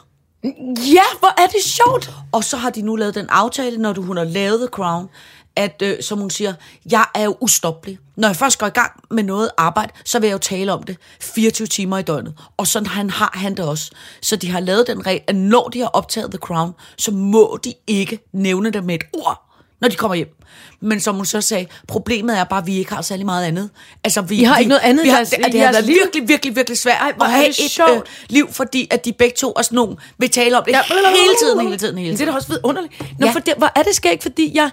[0.93, 2.11] Ja, hvor er det sjovt.
[2.32, 5.09] Og så har de nu lavet den aftale, når du, hun har lavet The Crown,
[5.58, 6.53] at øh, som hun siger,
[6.91, 7.99] jeg er jo ustoppelig.
[8.18, 10.84] Når jeg først går i gang med noget arbejde, så vil jeg jo tale om
[10.84, 12.34] det 24 timer i døgnet.
[12.58, 13.91] Og sådan han har han det også.
[14.22, 17.60] Så de har lavet den regel, at når de har optaget The Crown, så må
[17.64, 19.43] de ikke nævne det med et ord,
[19.82, 20.34] når de kommer hjem.
[20.82, 23.70] Men som hun så sagde, problemet er bare, at vi ikke har særlig meget andet.
[24.03, 25.86] Altså, vi, I har vi, ikke noget andet vi har, jeres- det, det har været
[25.86, 25.95] liv?
[25.95, 29.53] virkelig, virkelig, virkelig svært hvor at have et øh, liv, fordi at de begge to
[29.58, 30.82] er sådan nogen, vil tale om det ja.
[31.10, 32.30] hele tiden, hele tiden, hele Det er tiden.
[32.32, 33.20] da også vidunderligt.
[33.20, 33.32] Nå, Ja.
[33.34, 34.70] for det, hvor er det skægt, fordi jeg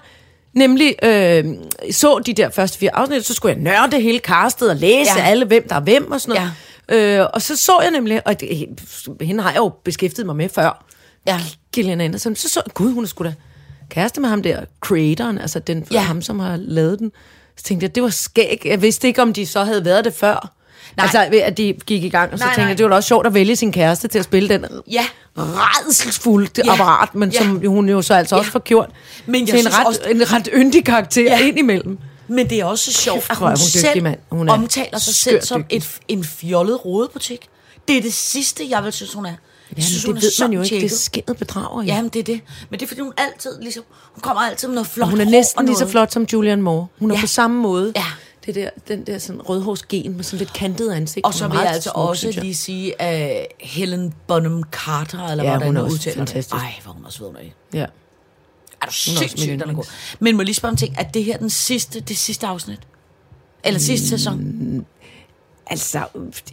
[0.55, 1.45] nemlig øh,
[1.91, 5.23] så de der første fire afsnit, så skulle jeg nørde hele castet og læse Ja.
[5.25, 6.51] alle, hvem der er hvem og sådan noget.
[6.89, 7.21] Ja.
[7.21, 8.67] Øh, og så så jeg nemlig, og det,
[9.21, 10.85] hende har jeg jo beskæftiget mig med før,
[11.27, 11.41] Ja.
[11.73, 13.33] Gillian Anderson, så så gud, hun er sgu da
[13.89, 15.99] kæreste med ham der, creatoren, altså den, ja.
[15.99, 17.11] ham, som har lavet den.
[17.57, 18.61] Så tænkte jeg, det var skæg.
[18.65, 20.54] Jeg vidste ikke, om de så havde været det før.
[20.97, 21.03] Nej.
[21.03, 22.69] Altså, at de gik i gang, og så Nej, tænkte nej.
[22.69, 25.05] jeg, det var da også sjovt at vælge sin kæreste til at spille den Ja.
[25.37, 26.61] redselsfulde Ja.
[26.65, 26.71] ja.
[26.73, 27.37] apparat, men Ja.
[27.37, 28.39] som hun jo så altså Ja.
[28.39, 28.89] også får gjort
[29.25, 31.37] Men til en ret, også- en ret yndig karakter Ja.
[31.39, 31.47] ja.
[31.47, 31.97] indimellem.
[32.27, 34.19] Men det er også sjovt, Kæft, at hun, hun dygtig, selv mand.
[34.31, 37.39] Hun er omtaler sig selv som et, en fjollet rodebutik.
[37.87, 39.33] Det er det sidste, jeg vil synes, hun er.
[39.77, 40.75] Ja, synes, hun det er ved man jo ikke.
[40.75, 41.85] Det er skinnet bedrager i.
[41.85, 42.41] Jamen, det er det.
[42.69, 43.83] Men det er, fordi hun altid ligesom...
[44.13, 46.63] Hun kommer altid med noget flot Og hun er næsten lige så flot som Julianne
[46.63, 46.87] Moore.
[46.99, 47.21] Hun er Ja.
[47.21, 47.93] på samme måde.
[47.95, 48.03] Ja.
[48.45, 51.25] Det der, den der sådan rødhårsgen med sådan lidt kantet ansigt.
[51.25, 52.35] Og så vil jeg altså smuk, også jeg.
[52.43, 56.29] lige sige, at Helen Bonham Carter, eller Ja, hvordan hun er også udtaler det.
[56.29, 56.55] fantastisk.
[56.55, 57.55] Ej, hvor hun også vidunderlig.
[57.73, 57.85] Ja.
[58.81, 59.83] Er du sindssygt, den er god.
[60.19, 60.95] Men må jeg lige spørge om ting.
[60.97, 62.79] Er det her den sidste, det sidste afsnit?
[63.63, 64.85] Eller sidste sæson?
[65.67, 66.03] Altså,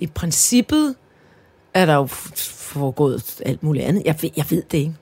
[0.00, 0.94] i princippet
[1.74, 4.02] er der jo foregået alt muligt andet.
[4.06, 4.94] Jeg ved, jeg ved det ikke.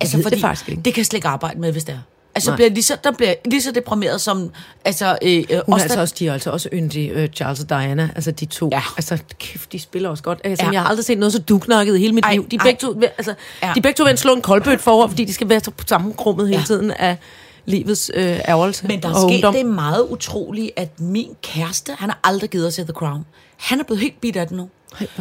[0.00, 0.82] Altså, ved det fordi faktisk ikke.
[0.82, 1.98] det kan jeg slet ikke arbejde med, hvis det er.
[2.34, 2.56] Altså, Nej.
[2.56, 4.50] bliver lige så, der bliver lige så deprimeret som...
[4.84, 7.68] Altså, øh, øh, Hun os, altså også, de er altså også yndige, uh, Charles og
[7.68, 8.10] Diana.
[8.14, 8.68] Altså de to.
[8.72, 8.82] Ja.
[8.96, 10.40] Altså kæft, de spiller også godt.
[10.44, 10.70] Altså, Ja.
[10.72, 12.48] Jeg har aldrig set noget så duknakket i hele mit Ej, liv.
[12.48, 13.72] De begge to, altså, Ja.
[13.74, 16.60] de begge to at slå en koldbøt forover, fordi de skal være så sammenkrummet hele
[16.60, 16.66] Ja.
[16.66, 17.16] tiden af
[17.64, 19.54] livets øh, ærgelse Men der er sket ungdom.
[19.54, 23.24] det meget utroligt, at min kæreste, han har aldrig givet at se The Crown.
[23.56, 24.68] Han er blevet helt bidt af det nu.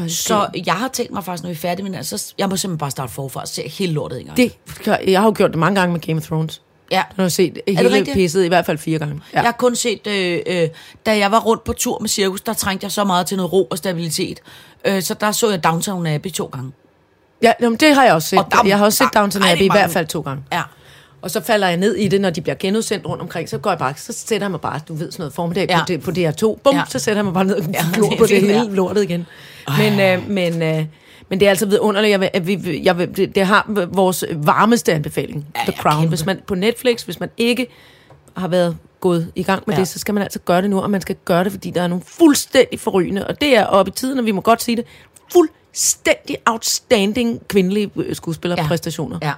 [0.07, 2.55] Så jeg har tænkt mig faktisk, når vi er færdige med den, så jeg må
[2.57, 4.37] simpelthen bare starte forfra og se hele lortet en gang.
[4.37, 4.57] Det,
[5.07, 6.61] jeg har jo gjort det mange gange med Game of Thrones.
[6.91, 7.03] Ja.
[7.17, 8.15] Jeg har set hele rigtigt?
[8.15, 9.21] pisset i hvert fald fire gange.
[9.33, 9.37] Ja.
[9.39, 10.67] Jeg har kun set, øh, øh,
[11.05, 13.53] da jeg var rundt på tur med cirkus, der trængte jeg så meget til noget
[13.53, 14.39] ro og stabilitet.
[14.85, 16.71] Øh, så der så jeg Downtown Abbey to gange.
[17.43, 18.39] Ja, jamen, det har jeg også set.
[18.39, 20.43] Og der- jeg har også set der- Downton Abbey i hvert fald to gange.
[20.53, 20.61] Ja.
[21.21, 23.49] Og så falder jeg ned i det, når de bliver genudsendt rundt omkring.
[23.49, 25.79] Så går jeg bare, så sætter jeg mig bare, du ved sådan noget formiddag Ja.
[25.79, 26.59] på, det, på DR2.
[26.63, 26.81] Bum, Ja.
[26.89, 28.63] så sætter jeg mig bare ned og Ja, det på det hele ja.
[28.63, 29.25] lortet igen.
[29.77, 30.85] Men, øh, men, øh,
[31.31, 32.11] men det er altså vidunderligt.
[32.11, 35.81] Jeg vil, at vi, jeg vil, det, det har vores varmeste anbefaling, Ja, The ja,
[35.81, 35.95] Crown.
[36.01, 36.09] kæmpe.
[36.09, 37.67] Hvis man på Netflix, hvis man ikke
[38.37, 39.79] har været gået i gang med Ja.
[39.79, 41.81] det, så skal man altså gøre det nu, og man skal gøre det, fordi der
[41.81, 44.75] er nogle fuldstændig forrygende, og det er oppe i tiden, og vi må godt sige
[44.75, 44.85] det,
[45.31, 49.19] fuldstændig outstanding kvindelige øh, skuespillerpræstationer.
[49.21, 49.31] Ja.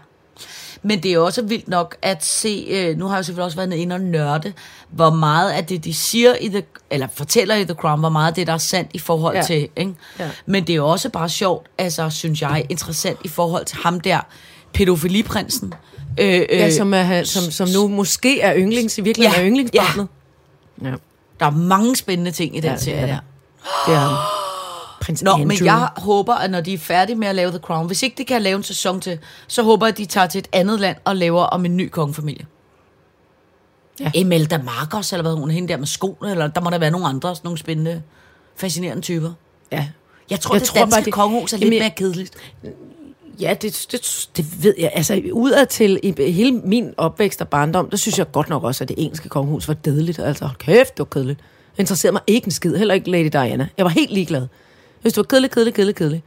[0.83, 3.73] Men det er også vildt nok at se, øh, nu har jeg selvfølgelig også været
[3.73, 4.53] inde og nørde,
[4.89, 8.27] hvor meget af det, de siger i The, eller fortæller i The Crown, hvor meget
[8.27, 9.39] af det, der er sandt i forhold Ja.
[9.39, 9.45] ja.
[9.45, 9.93] til, ikke?
[10.19, 10.29] Ja.
[10.45, 14.19] Men det er også bare sjovt, altså synes jeg, interessant i forhold til ham der,
[14.73, 15.73] pædofiliprinsen.
[16.19, 19.47] Øh, øh, Ja, som, er, som, som nu måske er yndlings, i virkeligheden Ja, er
[19.51, 20.07] yndlingsbarnet.
[20.81, 20.89] Ja.
[20.89, 20.95] ja,
[21.39, 23.19] Der er mange spændende ting i den Ja, ja, serie er der.
[23.87, 24.17] det er ham.
[25.03, 25.47] Prins Nå, Andrew.
[25.47, 28.15] men jeg håber, at når de er færdige med at lave The Crown, hvis ikke
[28.17, 30.79] de kan lave en sæson til, så håber jeg, at de tager til et andet
[30.79, 32.45] land og laver om en ny kongefamilie.
[33.99, 34.11] Ja.
[34.13, 36.91] Imelda Marcos, eller hvad hun er, hende der med skoene, eller der må der være
[36.91, 38.01] nogle andre, sådan nogle spændende,
[38.55, 39.31] fascinerende typer.
[39.71, 39.87] Ja.
[40.29, 42.33] Jeg tror, Jeg det tror danske bare, det- kongehus er Jamen, lidt mere kedeligt.
[43.39, 44.91] Ja, det, det, det ved jeg.
[44.93, 48.83] Altså, udad til i hele min opvækst og barndom, der synes jeg godt nok også,
[48.83, 50.19] at det engelske kongehus var dedeligt.
[50.19, 51.39] Altså, kæft, det var kedeligt.
[51.71, 53.67] Det interesserede mig ikke en skid, heller ikke Lady Diana.
[53.77, 54.47] Jeg var helt ligeglad.
[55.03, 56.23] Hvis du det var kedeligt, kedeligt, kedeligt, kedelig.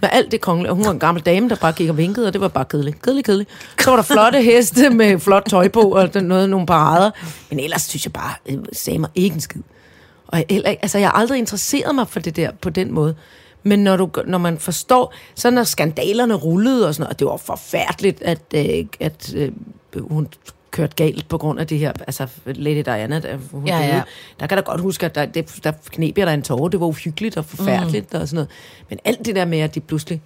[0.00, 0.70] Med alt det kongelige.
[0.70, 2.64] Og hun var en gammel dame, der bare gik og vinkede, og det var bare
[2.64, 3.02] kedeligt.
[3.02, 3.50] Kedeligt, kedeligt.
[3.80, 7.10] Så var der flotte heste med flot tøj på, og der noget, nogle parader.
[7.50, 9.60] Men ellers synes jeg bare, det sagde mig ikke en skid.
[10.26, 13.14] Og jeg, heller altså, jeg har aldrig interesseret mig for det der på den måde.
[13.62, 17.26] Men når, du, når man forstår, så når skandalerne rullede og sådan noget, og det
[17.26, 19.52] var forfærdeligt, at, øh, at øh,
[20.00, 20.28] hun
[20.76, 23.86] kørte galt på grund af det her, altså Lady Diana, der, hun Ja, døde.
[23.86, 24.02] ja.
[24.40, 26.80] der kan da godt huske, at der, det, der knep jeg der en tårer, det
[26.80, 28.20] var uhyggeligt og forfærdeligt mm.
[28.20, 28.48] og sådan noget.
[28.88, 30.22] Men alt det der med, at de pludselig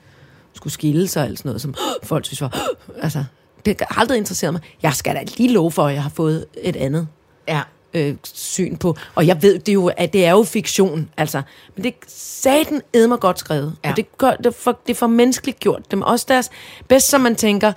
[0.55, 2.61] skulle skille sig, eller sådan noget, som folk synes var,
[3.03, 3.25] altså,
[3.65, 4.63] det har aldrig interesseret mig.
[4.83, 7.09] Jeg skal da lige love for, at jeg har fået et andet
[7.49, 7.61] Ja.
[7.95, 8.97] øh, syn på.
[9.15, 11.43] Og jeg ved det er jo, at det er jo fiktion, altså.
[11.77, 13.77] Men det sagde den edmer godt skrevet.
[13.85, 13.91] Ja.
[13.91, 15.91] Og det, gør, det, for, det for menneskeligt gjort.
[15.91, 16.51] Dem også deres
[16.89, 17.73] bedst, som man tænker,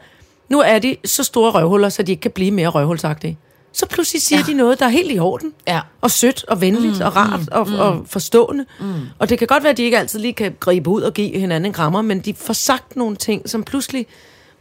[0.54, 3.38] nu er de så store røvhuller, så de ikke kan blive mere røvhulsagtige.
[3.72, 4.52] Så pludselig siger ja.
[4.52, 5.54] De noget, der er helt i orden.
[5.68, 5.80] Ja.
[6.02, 7.80] Og sødt og venligt mm, og rart mm, og, mm.
[7.80, 8.66] og forstående.
[8.80, 8.86] Mm.
[9.20, 11.40] Og det kan godt være, at de ikke altid lige kan gribe ud og give
[11.40, 14.06] hinanden en krammer, men de får sagt nogle ting, som pludselig,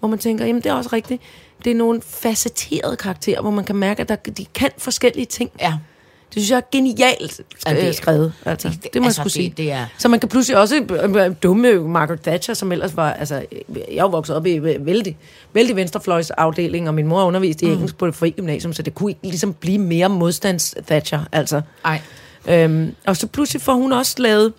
[0.00, 1.22] hvor man tænker, jamen det er også rigtigt.
[1.64, 5.50] Det er nogle facetterede karakterer, hvor man kan mærke, at der, de kan forskellige ting.
[5.60, 5.74] Ja.
[6.34, 8.32] Det synes jeg er genialt Ja, det øh, er- skrevet.
[8.44, 9.64] Altså, det, det må altså, jeg skulle det- sige.
[9.64, 13.12] det er- Så man kan pludselig også øh, øh, dumme Margaret Thatcher, som ellers var...
[13.12, 15.16] Altså, øh, jeg er vokset op i øh, vældig,
[15.52, 17.74] vældig venstrefløjsafdeling, og min mor underviste i Mm.
[17.74, 21.20] engelsk på det frie gymnasium, så det kunne ikke ligesom blive mere modstands Thatcher.
[21.32, 21.60] Altså.
[21.84, 22.00] Ej.
[22.48, 24.52] Øhm, og så pludselig får hun også lavet...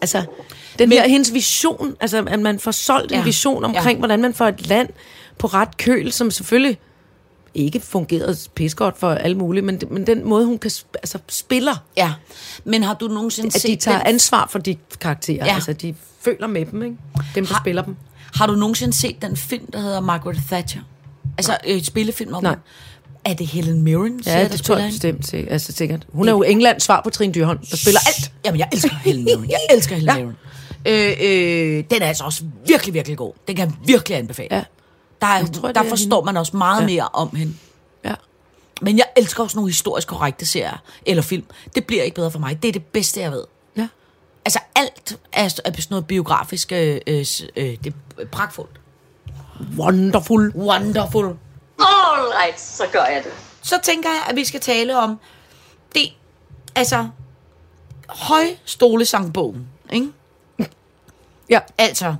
[0.00, 0.22] Altså,
[0.78, 3.98] den Men- her, hendes vision, altså at man får solgt en Ja, vision omkring, ja.
[3.98, 4.88] hvordan man får et land
[5.38, 6.78] på ret køl, som selvfølgelig
[7.58, 11.74] ikke fungerede pissegodt for alle mulige, men, men den måde, hun kan sp- altså, spiller,
[11.96, 12.12] Ja.
[12.64, 15.46] Men har du nogensinde at de set tager den ansvar for de karakterer.
[15.46, 15.54] Ja.
[15.54, 16.96] Altså, de føler med dem, ikke?
[17.34, 17.96] Dem, der Har- spiller dem.
[18.34, 20.80] Har du nogensinde set den film, der hedder Margaret Thatcher?
[21.38, 22.56] Altså et spillefilm om Nej.
[23.24, 25.50] Er det Helen Mirren, siger, Ja, der det tror spiller jeg bestemt.
[25.52, 26.06] Altså, sikkert.
[26.12, 28.32] Hun er jo Englands svar på Trine Dyrholm, der spiller alt.
[28.44, 29.50] Jamen, jeg elsker Helen Mirren.
[29.50, 30.24] Jeg elsker Helen ja.
[30.24, 30.36] Mirren.
[30.86, 31.16] Øh,
[31.78, 33.32] øh, den er altså også virkelig, virkelig god.
[33.48, 34.48] Den kan jeg virkelig anbefale.
[34.56, 34.62] Ja.
[35.20, 36.26] Der, er, Jeg tror, der er forstår hende.
[36.26, 36.86] man også meget Ja.
[36.86, 37.54] mere om hende.
[38.04, 38.14] Ja.
[38.80, 41.44] Men jeg elsker også nogle historisk korrekte serier eller film.
[41.74, 42.62] Det bliver ikke bedre for mig.
[42.62, 43.44] Det er det bedste, jeg ved.
[43.76, 43.88] ja.
[44.44, 46.72] Altså alt er, er sådan noget biografisk.
[46.72, 47.18] Øh, øh,
[47.56, 48.80] øh, det er pragtfuldt.
[49.78, 50.52] Wonderful.
[50.56, 51.24] Wonderful.
[51.24, 51.36] All
[52.44, 53.32] right, så gør jeg det.
[53.62, 55.20] Så tænker jeg, at vi skal tale om
[55.94, 56.12] det,
[56.74, 57.08] altså,
[58.08, 60.08] højstolesangbogen, ikke?
[61.50, 61.60] Ja.
[61.78, 62.14] Altså,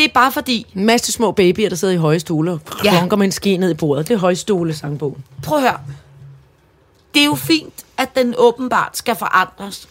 [0.00, 3.06] det er bare fordi, En masse små babyer, der sidder i høje stole og Ja.
[3.06, 4.08] med en ske ned i bordet.
[4.08, 5.24] Det er højstole sangbogen.
[5.42, 5.80] prøv at høre,
[7.14, 9.88] det er jo fint, at den åbenbart skal forandres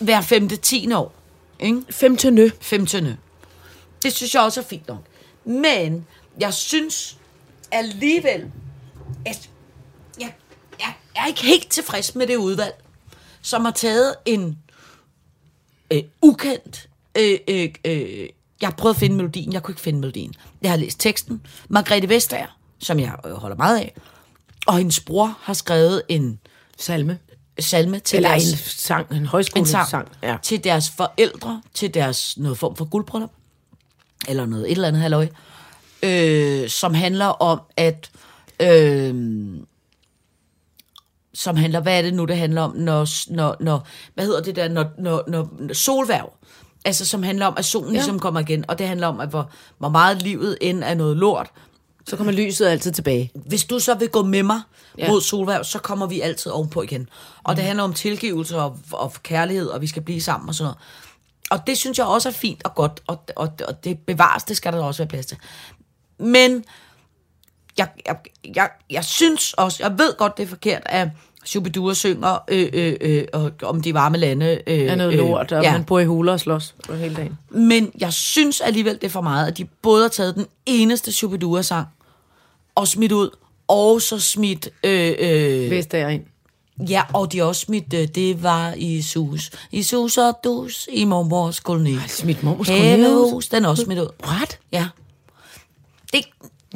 [0.00, 1.14] hver femte, tiende år,
[1.60, 1.82] ikke?
[1.90, 2.50] Femtende.
[2.60, 3.16] Femtende.
[4.02, 5.04] Det synes jeg også er fint nok.
[5.44, 6.06] Men
[6.40, 7.16] jeg synes
[7.72, 8.50] alligevel,
[9.26, 9.48] at
[10.20, 10.32] jeg,
[10.80, 12.74] jeg er ikke helt tilfreds med det udvalg,
[13.42, 14.58] som har taget en
[15.92, 16.88] øh, ukendt...
[17.18, 18.28] Øh, øh, øh,
[18.62, 20.34] jeg har prøvet at finde melodien, jeg kunne ikke finde melodien.
[20.62, 21.46] Jeg har læst teksten.
[21.68, 23.94] Margrethe Vestager, som jeg øh, holder meget af,
[24.66, 26.38] og hendes bror har skrevet en
[26.78, 27.18] Salme.
[27.60, 29.88] salme til Eller deres en sang, en en højskolesang.
[29.88, 30.36] sang Ja.
[30.42, 33.30] til deres forældre, til deres noget form for guldbryllup,
[34.28, 35.28] eller noget et eller andet halløj,
[36.02, 38.10] øh, som handler om, at
[38.62, 39.14] øh,
[41.34, 44.56] som handler, hvad er det nu, det handler om, når, når, når hvad hedder det
[44.56, 46.32] der, når, når, når, når solværv,
[46.84, 47.98] altså som handler om, at solen ja.
[47.98, 51.16] ligesom kommer igen, og det handler om, at hvor, hvor meget livet end er noget
[51.16, 51.50] lort,
[52.06, 53.30] Så kommer lyset altid tilbage.
[53.34, 54.60] hvis du så vil gå med mig
[54.98, 55.10] Ja.
[55.10, 57.08] mod solværv, så kommer vi altid ovenpå igen.
[57.44, 57.56] Og mm.
[57.56, 60.78] det handler om tilgivelse og, og kærlighed, og vi skal blive sammen og sådan noget.
[61.50, 64.56] Og det synes jeg også er fint og godt, og, og, og det bevares, det
[64.56, 65.36] skal der også være plads til.
[66.18, 66.64] Men
[67.78, 68.16] jeg, jeg,
[68.54, 71.08] jeg, jeg synes også, jeg ved godt, det er forkert, at
[71.44, 74.60] Shubidua synger øh, øh, øh, om de varme lande.
[74.66, 75.72] Øh, Er noget lort, og ja.
[75.72, 77.38] man bor i huler og slås på hele dagen.
[77.50, 81.12] Men jeg synes alligevel, det er for meget, at de både har taget den eneste
[81.12, 81.86] Shubidua-sang
[82.74, 83.30] og smidt ud,
[83.68, 84.68] og så smidt...
[84.84, 86.22] Øh, øh, Vestager ind.
[86.88, 89.50] ja, og de har også smidt, øh, det var i sus.
[89.72, 91.94] I sus og dus i mormors koloni.
[91.94, 92.90] Ej, smidt mormors koloni
[93.50, 94.08] den er også smidt ud.
[94.26, 94.58] What?
[94.72, 94.86] Ja.
[96.12, 96.20] Det,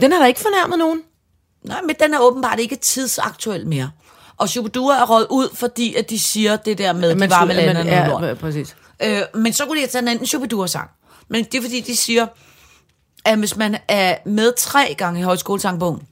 [0.01, 1.03] Den har da ikke fornærmet nogen.
[1.63, 3.91] nej, men den er åbenbart ikke tidsaktuel mere.
[4.39, 8.09] Og Shubidua er røget ud, fordi at de siger det der med, de varme lande
[8.09, 8.25] lort.
[8.25, 8.77] ja, præcis.
[9.03, 10.91] Øh, men så kunne de have taget en anden Shubidua-sang.
[11.29, 12.27] Men det er fordi, de siger,
[13.25, 16.03] at hvis man er med tre gange i højskolesangbogen,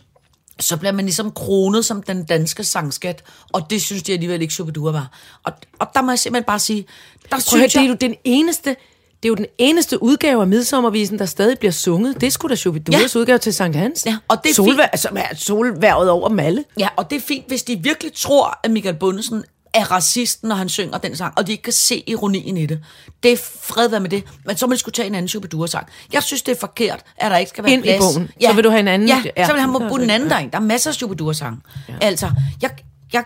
[0.60, 3.22] så bliver man ligesom kronet som den danske sangskat,
[3.52, 5.10] og det synes de alligevel ikke Shubidua var.
[5.44, 6.86] Og, og der må jeg simpelthen bare sige,
[7.22, 7.90] der Prøv at høre, synes det er jeg...
[7.90, 8.76] jo den eneste,
[9.24, 12.20] det er jo den eneste udgave af midsommervisen, der stadig bliver sunget.
[12.20, 13.20] Det er sgu da Shubiduas Ja.
[13.20, 14.06] udgave til Sankt Hans.
[14.06, 16.64] Ja, og det er Solvær, som er solværvet over dem alle.
[16.78, 19.44] Ja, og det er fint, hvis de virkelig tror, at Michael Bundesen
[19.74, 22.80] er racist, når han synger den sang, og de ikke kan se ironien i det.
[23.22, 25.86] Det er fred være med det, men så må de skulle tage en anden Shubidua-sang.
[26.12, 27.98] Jeg synes, det er forkert, at der ikke skal være Ind i plads.
[28.14, 28.30] bogen.
[28.42, 29.46] Så vil du have en anden- Ja, ja.
[29.46, 30.50] så vil han må bruge den anden derind.
[30.50, 31.62] Der er masser af Shubidua-sang.
[31.88, 31.94] Ja.
[32.00, 32.30] Altså,
[32.62, 32.70] jeg,
[33.12, 33.24] jeg,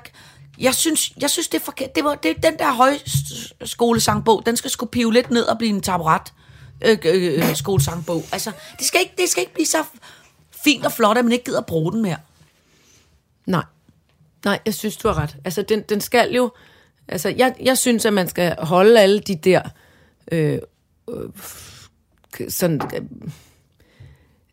[0.61, 1.95] jeg, synes, jeg synes, det er forkert.
[1.95, 5.81] Det var, det, den der højskolesangbog, den skal skulle pive lidt ned og blive en
[5.81, 6.33] taburet
[6.85, 8.25] øh, øh, øh skolesangbog.
[8.33, 9.85] Altså, det skal, ikke, det skal ikke blive så
[10.65, 12.17] fint og flot, at man ikke gider at bruge den mere.
[13.47, 13.65] Nej.
[14.45, 15.37] Nej, jeg synes, du har ret.
[15.45, 16.53] Altså, den, den skal jo...
[17.09, 19.63] Altså, jeg, jeg synes, at man skal holde alle de der...
[20.33, 20.59] Øh,
[21.11, 21.31] øh,
[22.49, 22.81] sådan...
[22.95, 23.03] Øh,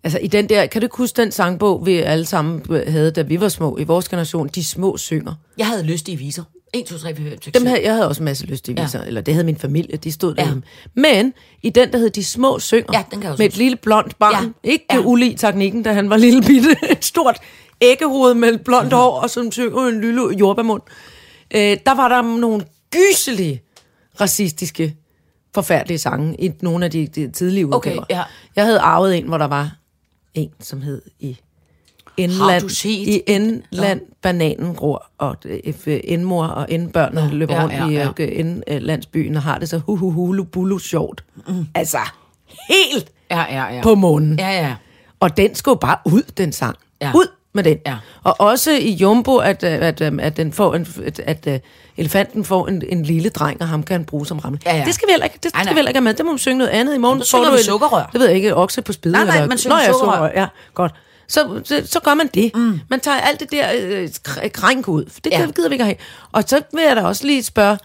[0.05, 0.65] altså, i den der...
[0.65, 4.09] Kan du huske den sangbog, vi alle sammen havde, da vi var små, i vores
[4.09, 4.47] generation?
[4.47, 5.33] De små synger.
[5.57, 6.43] Jeg havde lyst i viser.
[6.73, 7.67] 1, 2, 3, 4, 5, 6, Dem 7.
[7.67, 9.03] havde, jeg havde også en masse lyst til at vise, ja.
[9.05, 10.41] eller det havde min familie, de stod Ja.
[10.41, 10.63] derhjemme.
[10.95, 11.33] Men
[11.63, 13.57] i den, der hed De Små Synger, Ja, den kan med et huske.
[13.57, 14.69] lille blondt barn, Ja.
[14.71, 14.99] ikke Ja.
[14.99, 17.37] ulig teknikken, da han var lille bitte, et stort
[17.81, 20.81] æggehoved med et blondt hår, og som synger en lille jordbærmund.
[21.55, 23.61] Øh, der var der nogle gyselige,
[24.21, 24.95] racistiske,
[25.55, 28.05] forfærdelige sange i nogle af de, de tidlige Okay, udgaver.
[28.09, 28.23] ja.
[28.55, 29.75] Jeg havde arvet en, hvor der var
[30.35, 31.37] en, som hed i
[32.17, 37.93] Indland, I Indland, bananen gror, og øh, indmor og indbørnene løber ja, rundt ja, i
[37.93, 38.09] ja.
[38.19, 38.31] øh,
[38.67, 41.23] indlandsbyen og har det så hu hu hulu bulu sjovt.
[41.47, 41.67] Mm.
[41.75, 41.99] Altså,
[42.69, 43.81] helt Ja, ja, ja.
[43.81, 44.39] på månen.
[44.39, 44.75] Ja, ja.
[45.19, 46.77] Og den skulle bare ud, den sang.
[47.01, 47.11] Ja.
[47.15, 47.77] Ud med den.
[47.85, 47.95] Ja.
[48.23, 51.59] Og også i Jumbo, at, øh, at, at, at, den får en, at, at øh,
[51.97, 54.59] elefanten får en, en lille dreng, og ham kan han bruge som ramme.
[54.65, 54.85] Ja, ja.
[54.85, 55.73] Det skal vi heller ikke, det Ej, skal nej.
[55.73, 56.13] vi heller ikke have med.
[56.13, 56.95] Det må man synge noget andet.
[56.95, 58.09] I morgen så synger du et- sukkerrør.
[58.13, 59.11] Det ved jeg ikke, okse på spide.
[59.13, 60.31] Nej, nej, eller- man synger Nå, ja, sukkerrør.
[60.35, 60.91] Ja, godt.
[61.27, 62.51] Så, så, så gør man det.
[62.55, 62.79] Mm.
[62.89, 65.05] Man tager alt det der øh, kr- krænk ud.
[65.09, 65.47] For det Ja.
[65.55, 65.95] gider vi ikke have.
[66.31, 67.77] Og så vil jeg da også lige spørge,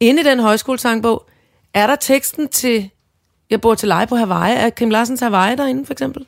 [0.00, 1.26] inde i den højskolesangbog,
[1.74, 2.90] er der teksten til
[3.50, 6.26] Jeg bor til leje på Hawaii, er Kim Larsens Hawaii derinde, for eksempel?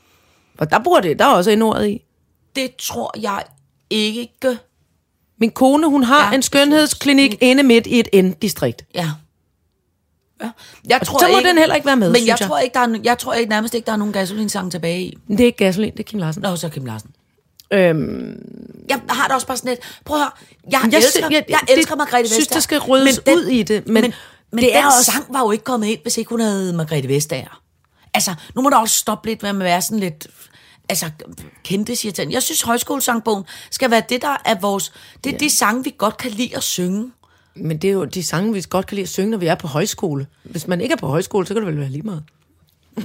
[0.59, 2.03] Og der bor det, der er også indordet i.
[2.57, 3.42] Det tror jeg
[3.90, 4.59] ikke.
[5.40, 8.84] Min kone, hun har Ja, en skønhedsklinik inde midt i et N-distrikt.
[8.94, 9.11] Ja.
[10.42, 10.50] ja.
[10.88, 12.48] Jeg tror så må ikke, den heller ikke være med, Men synes jeg, jeg.
[12.48, 15.18] tror ikke, der er, jeg tror ikke nærmest ikke, der er nogen gasolinsang tilbage i.
[15.26, 16.42] Men det er ikke gasolin, det er Kim Larsen.
[16.42, 17.11] Nå, så Kim Larsen.
[17.70, 18.38] Øhm,
[18.88, 19.80] Jeg har det også bare sådan lidt.
[20.05, 20.30] Prøv at høre.
[20.72, 22.57] Jeg, Jeg elsker, jeg, jeg- jeg elsker det- Margrethe synes, Vestager.
[22.57, 24.14] der skal ryddes den, ud i det, men men,
[24.52, 26.72] men det den er også- sang var jo ikke kommet ind, hvis ikke hun havde
[26.72, 27.61] Margrethe Vestager.
[28.14, 30.26] Altså, nu må der også stoppe lidt med at være sådan lidt
[30.89, 31.11] altså,
[31.64, 34.93] kendte siger Jeg synes, højskolesangbogen skal være det, der er vores...
[35.24, 35.45] Det er ja.
[35.45, 37.11] de sange, vi godt kan lide at synge.
[37.57, 39.55] men det er jo de sange, vi godt kan lide at synge, når vi er
[39.55, 40.26] på højskole.
[40.43, 42.22] Hvis man ikke er på højskole, så kan det vel være lige meget.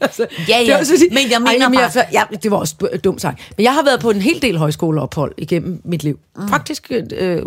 [0.00, 0.76] altså, Ja, det ja.
[0.76, 3.20] var så sige- Men jeg mener jamen, bare- Jeg, ja, det var også du- dumt
[3.20, 3.40] sagt.
[3.56, 6.18] Men jeg har været på en hel del højskoleophold igennem mit liv.
[6.36, 6.48] Mm.
[6.48, 7.42] Faktisk øh,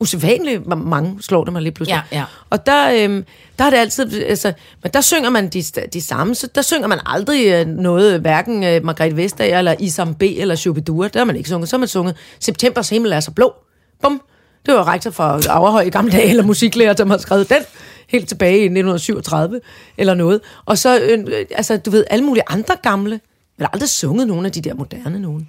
[0.00, 2.02] usædvanligt hvor mange, slår det mig lige pludselig.
[2.12, 2.24] Ja, ja.
[2.50, 3.24] Og der, øhm,
[3.58, 6.86] der er det altid, altså, men der synger man de, de samme, så der synger
[6.86, 11.24] man aldrig øh, noget, hverken øh, Margrethe Vestager, eller Isam B, eller Shubidua, der har
[11.24, 11.68] man ikke sunget.
[11.68, 13.54] Så har man sunget Septembers himmel er så blå.
[14.02, 14.22] Bum.
[14.66, 17.62] Det var rektor fra Averhøj i gamle dage, eller musiklærer, der har skrevet den
[18.08, 19.60] helt tilbage i 1937,
[19.96, 20.40] eller noget.
[20.64, 23.20] Og så, øh, øh, altså, du ved, alle mulige andre gamle.
[23.58, 25.48] Jeg har aldrig sunget nogen af de der moderne nogen.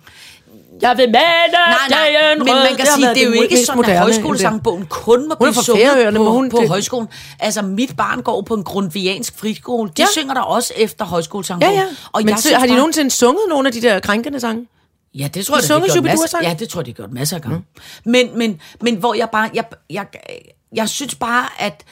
[0.81, 1.13] Jeg vil med
[1.53, 5.35] Nej, nej, men man kan sige, det er jo ikke sådan, at højskolesangbogen kun må
[5.35, 7.07] blive sunget på, hun- på det- højskolen.
[7.39, 9.89] Altså, mit barn går på en grundviansk friskole.
[9.97, 10.05] De Ja.
[10.11, 11.75] synger der også efter Ja, højskolesangbogen.
[11.75, 11.83] ja.
[12.11, 14.67] Og Men jeg så, har de nogensinde sunget nogle af de der krænkende sange?
[15.15, 16.37] Ja, det tror jeg, de de gjort masser?
[16.43, 17.57] Ja, det tror jeg, de gjort masser af gange.
[17.57, 17.63] Mm.
[18.11, 20.05] Men, men, men hvor jeg bare, jeg, jeg,
[20.75, 21.83] jeg synes bare, at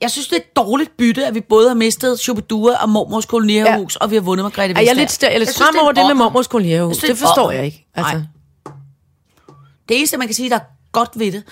[0.00, 3.26] jeg synes, det er et dårligt bytte, at vi både har mistet Shubidua og Mormors
[3.26, 4.04] kolonierhus, ja.
[4.04, 5.00] og vi har vundet Margrethe Er jeg Vestager.
[5.00, 6.48] lidt, jeg er lidt synes, stram er over en det med mormors.
[6.54, 7.86] Jeg synes, Det det forstår jeg ikke.
[7.94, 8.12] Altså.
[8.12, 8.22] Nej.
[9.88, 11.42] Det eneste, man kan sige, der er godt ved det,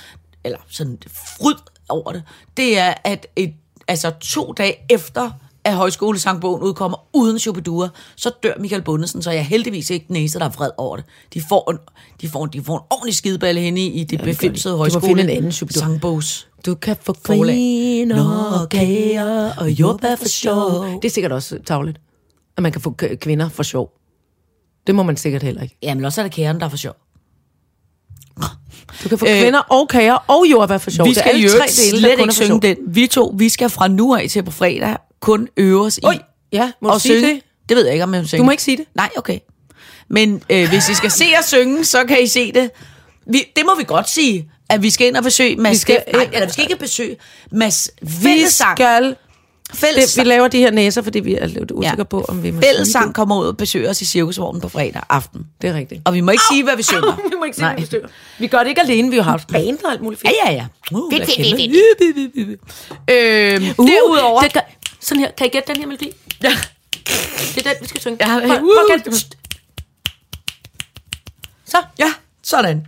[0.45, 1.55] eller sådan fryd
[1.89, 2.22] over det,
[2.57, 3.55] det er, at et,
[3.89, 5.30] altså to dage efter,
[5.64, 10.16] at højskolesangbogen udkommer uden Shubidua, så dør Michael Bundesen, så jeg er heldigvis ikke den
[10.16, 11.05] eneste, der er vred over det.
[11.35, 11.78] De får en,
[12.20, 15.07] de får, de får en ordentlig skideballe henne i, i det ja, befimsede højskole.
[15.07, 15.53] finde en anden.
[15.53, 16.49] Sangbogs.
[16.66, 20.85] Du kan få griner og kager og jordbær for sjov.
[20.85, 22.01] Det er sikkert også tavligt,
[22.57, 23.93] at man kan få kvinder for sjov.
[24.87, 25.78] Det må man sikkert heller ikke.
[25.82, 26.95] Jamen, også er det kæren, der er for sjov.
[29.05, 31.09] Du kan få øh, kvinder og kager og jordbær for sjov.
[31.09, 32.76] Vi skal jo tre dele, der slet ikke synge den.
[32.87, 36.18] Vi to, vi skal fra nu af til på fredag kun øve os i Oj,
[36.53, 37.35] ja, må du sige synge.
[37.35, 37.43] det?
[37.68, 38.39] Det ved jeg ikke, om jeg vil synge.
[38.39, 38.85] Du må ikke sige det.
[38.95, 39.39] Nej, okay.
[40.09, 42.70] Men øh, hvis I skal se os synge, så kan I se det.
[43.26, 46.03] Vi, det må vi godt sige, at vi skal ind og besøge Mads Vi skal
[46.12, 47.16] Nej, eller vi skal ikke besøge
[47.53, 48.76] Mads Vi Fællesang.
[48.76, 49.16] skal...
[49.70, 52.02] Det, Fællesang, vi laver de her næser, fordi vi er lidt usikre ja.
[52.04, 55.38] på, om vi må Fællesang kommer ud og besøger os i Cirkusvognen på fredag aften.
[55.40, 55.46] det.
[55.62, 56.00] Det er rigtigt.
[56.04, 57.16] Og vi må ikke sige, hvad vi synger.
[57.30, 57.72] vi må ikke sige, Nej.
[57.74, 58.08] hvad vi synger.
[58.38, 60.66] Vi gør det ikke alene, vi har haft band og alt muligt Ja, ja, ja.
[60.92, 62.60] Uh, Fedt, hvad fedt, kæmpe- fedt,
[63.10, 64.40] Øhm, derudover...
[64.42, 64.60] Det gør,
[65.00, 66.10] sådan her, kan I gætte den her melodi?
[66.42, 66.52] Ja.
[67.54, 68.16] Det er den, vi skal synge.
[68.20, 68.48] Ja, Prøv- uh.
[68.60, 69.18] prøv at gætte.
[71.66, 71.76] Så.
[71.98, 72.12] Ja,
[72.42, 72.86] sådan.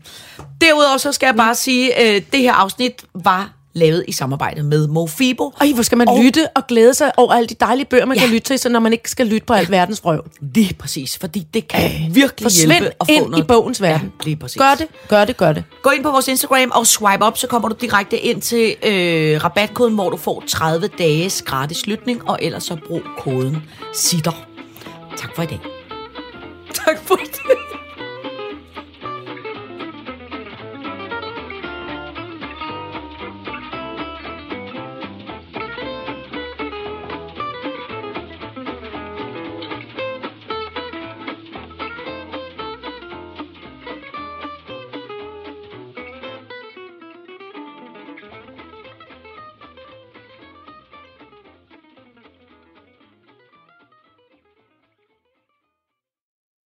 [0.60, 4.62] Derudover så skal jeg bare sige, at øh, det her afsnit var lavet i samarbejde
[4.62, 5.52] med Mofibo.
[5.60, 6.24] Ej, hvor skal man Og- og...
[6.24, 8.22] lytte og glæde sig over alle de dejlige bøger, man Ja.
[8.22, 10.24] kan lytte til, så når man ikke skal lytte på alt verdens vrøv.
[10.54, 13.44] Lige præcis, fordi det kan virkelig hjælpe Forsvind at få ind noget.
[13.44, 14.12] i bogens verden.
[14.20, 14.58] Ja, lige præcis.
[14.58, 15.64] Gør det, gør det, gør det.
[15.82, 19.44] Gå ind på vores Instagram og swipe op, så kommer du direkte ind til øh,
[19.44, 23.62] rabatkoden, hvor du får 30 dages gratis lytning, og ellers så brug koden
[23.94, 24.46] SITTER.
[25.16, 25.60] Tak for i dag.
[26.74, 27.40] Tak for det.